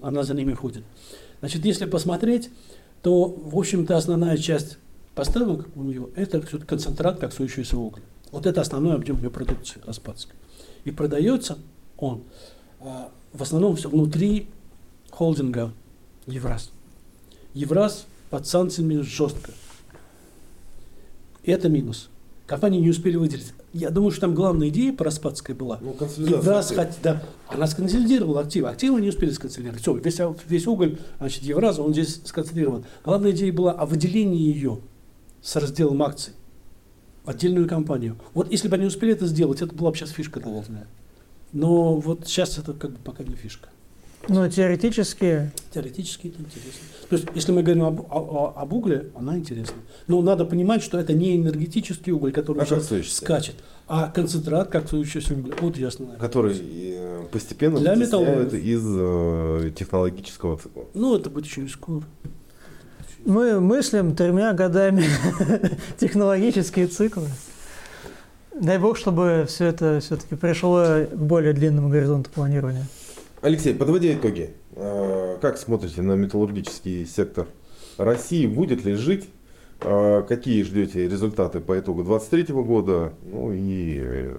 [0.00, 0.84] Она за ними ходит.
[1.40, 2.50] Значит, если посмотреть,
[3.02, 4.78] то, в общем-то, основная часть
[5.14, 8.02] поставок у нее это концентрат коксующегося угля.
[8.30, 10.34] Вот это основной объем ее продукции распадской.
[10.84, 11.58] И продается
[11.98, 12.22] он
[12.80, 14.48] а, в основном все внутри
[15.10, 15.72] холдинга
[16.26, 16.70] Евраз.
[17.54, 19.52] Евраз под санкциями жестко.
[21.42, 22.08] И это минус.
[22.46, 23.52] Компании не успели выделить.
[23.74, 25.78] Я думаю, что там главная идея по Распадской была.
[25.82, 26.38] Ну, консолидация.
[26.38, 28.70] Евраз хот- да, она сконсолидировала активы.
[28.70, 29.82] Активы не успели сконсолидировать.
[29.82, 30.18] Все, весь,
[30.48, 32.86] весь уголь, значит, Евраза, он здесь сконцентрирован.
[33.04, 34.80] Главная идея была о выделении ее
[35.42, 36.32] с разделом акций
[37.24, 38.16] в отдельную компанию.
[38.32, 40.86] Вот если бы они успели это сделать, это была бы сейчас фишка должная.
[41.52, 43.68] Но вот сейчас это как бы пока не фишка.
[44.28, 46.80] Но теоретически Теоретически это интересно.
[47.08, 49.76] То есть, если мы говорим об, о- об угле, она интересна.
[50.06, 53.56] Но надо понимать, что это не энергетический уголь, который А сейчас скачет,
[53.86, 55.54] а концентрат коксующийся уголь.
[55.60, 56.06] Вот ясно.
[56.18, 60.84] Который э, постепенно Для вытесняют из э, технологического цикла.
[60.94, 62.02] Ну, это будет очень скоро.
[63.26, 65.04] мы мыслим тремя годами
[65.98, 67.28] технологические циклы.
[68.58, 72.86] Дай бог, чтобы все это все-таки пришло к более длинному горизонту планирования.
[73.42, 77.48] Алексей, подводя итоги, э, как смотрите на металлургический сектор
[77.98, 78.46] России?
[78.46, 79.28] Будет ли жить?
[79.80, 83.14] Э, Какие ждете результаты по итогу 2023 года?
[83.24, 84.36] Ну и э,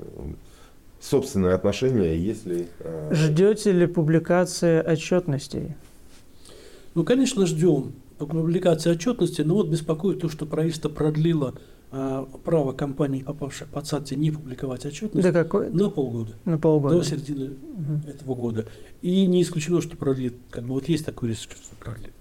[1.02, 2.70] собственное отношение, если...
[3.12, 5.74] Ждете ли публикации отчетностей?
[6.96, 11.56] Ну, конечно, ждем публикации отчетности, но вот беспокоит то, что правительство продлило
[11.96, 15.70] а, право компании, попавшей под санкции, не публиковать отчетность Да какой?
[15.70, 16.98] на полгода, На полгода.
[16.98, 18.02] до середины Мгм.
[18.08, 18.66] этого года.
[19.04, 20.34] И не исключено, что продлит.
[20.50, 22.12] Как бы вот есть такой риск, что продлит.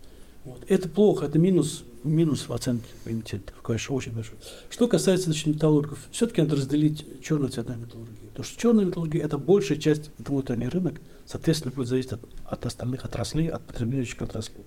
[0.45, 0.63] Вот.
[0.69, 4.37] Это плохо, это минус, минус в оценке эмитентов, конечно, очень большой.
[4.69, 8.29] Что касается значит, металлургов, все-таки надо разделить черную цветную металлургию.
[8.29, 12.67] Потому что черная металлургия– это большая часть, это внутренний рынок, соответственно, будет зависеть от, от
[12.67, 14.65] остальных отраслей, от потребляющих отраслей.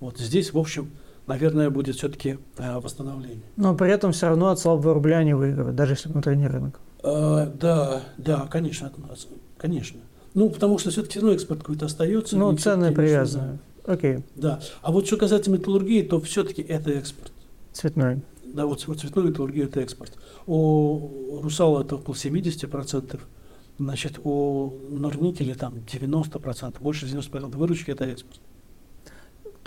[0.00, 0.90] Вот здесь, в общем,
[1.26, 3.44] наверное, будет все-таки восстановление.
[3.56, 6.80] Но при этом все равно от слабого рубля не выигрывает, даже если внутренний рынок.
[7.02, 8.92] А, да, да, конечно,
[9.58, 10.00] конечно.
[10.34, 12.36] Ну, потому что все-таки равно экспорт какой-то остается.
[12.36, 13.58] Ну, цены привязаны.
[13.86, 14.60] Окей, Да.
[14.82, 17.32] А вот что касается металлургии, то все-таки это экспорт.
[17.72, 18.22] цветной.
[18.44, 20.12] Да, вот вот цветной металлургия это экспорт.
[20.46, 23.20] У Русала это около 70%.
[23.78, 28.40] Значит, у Норникеля там 90%, больше 90% выручки это экспорт.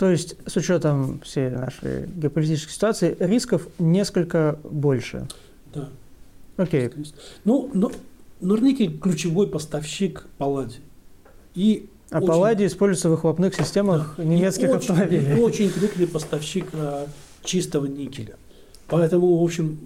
[0.00, 5.28] То есть, с учетом всей нашей геополитической ситуации, рисков несколько больше.
[5.74, 5.90] Да.
[6.56, 6.88] Окей.
[7.44, 7.92] Ну, но
[8.40, 10.80] Норникель ключевой поставщик палладия.
[11.54, 15.36] И А Очень- палладий используется в выхлопных системах и немецких очень, автомобилей.
[15.36, 17.06] и очень крупный поставщик а,
[17.44, 18.36] чистого никеля.
[18.88, 19.78] Поэтому, в общем,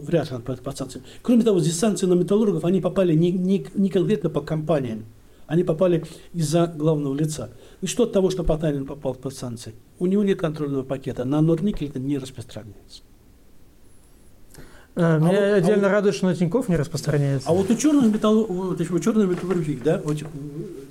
[0.00, 1.06] вряд ли он под, санкциями.
[1.20, 5.04] Кроме того, здесь санкции на металлургов, они попали не, не, не конкретно по компаниям,
[5.46, 7.50] они попали из-за главного лица.
[7.80, 9.74] И что от того, что Потанин попал под санкции?
[9.98, 13.02] У него нет контрольного пакета, на Норникель это не распространяется.
[14.96, 17.48] А, Меня вот- а отдельно вот- радует, что на Тинькофф не распространяется.
[17.48, 20.28] А вот у черных металл, вот черные металлургии, да, этих, э,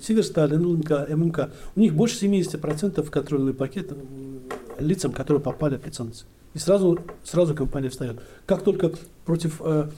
[0.02, 3.96] Северсталь, НЛМК, ММК, у них больше 70% контрольный пакет э,
[4.84, 6.26] лицам, которые попали под санкции.
[6.54, 8.20] И сразу, сразу компания встает.
[8.46, 8.92] Как только
[9.26, 9.90] против э,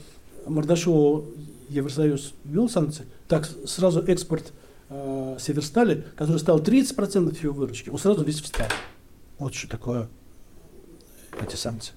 [0.46, 1.24] Мордашова
[1.68, 4.52] Евросоюз ввел санкции, так сразу экспорт
[4.92, 8.68] э, Северстали, который стал 30% его выручки, он сразу весь встал.
[9.38, 10.08] Вот что такое
[11.40, 11.94] эти санкции.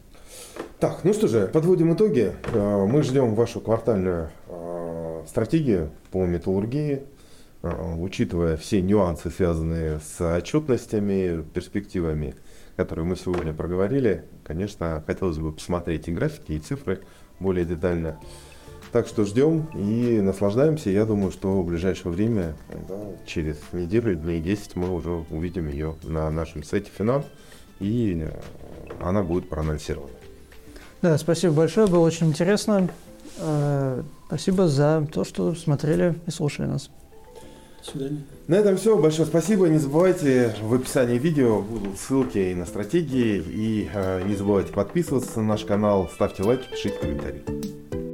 [0.79, 2.33] Так, ну что же, подводим итоги.
[2.53, 7.03] Э, Мы ждем вашу квартальную э, стратегию по металлургии,
[7.61, 12.35] э, учитывая все нюансы, связанные с отчетностями, перспективами,
[12.75, 14.25] которые мы сегодня проговорили.
[14.43, 17.01] Конечно, хотелось бы посмотреть и графики, и цифры
[17.39, 18.19] более детально.
[18.95, 20.89] Так что ждем и наслаждаемся.
[20.89, 22.55] Я думаю, что в ближайшее время,
[23.25, 27.25] через неделю, дней 10, мы уже увидим ее на нашем сайте Финанс,
[27.81, 28.31] и э,
[29.01, 30.13] она будет проанонсирована.
[31.01, 32.87] Да, спасибо большое, было очень интересно.
[33.39, 36.89] Э, Спасибо за то, что смотрели и слушали нас.
[37.83, 38.23] До свидания.
[38.47, 38.97] На этом все.
[38.97, 39.67] Большое спасибо.
[39.67, 43.43] Не забывайте, в описании видео будут ссылки и на стратегии.
[43.45, 48.04] И э, не забывайте подписываться на наш канал, ставьте лайки, пишите комментарии.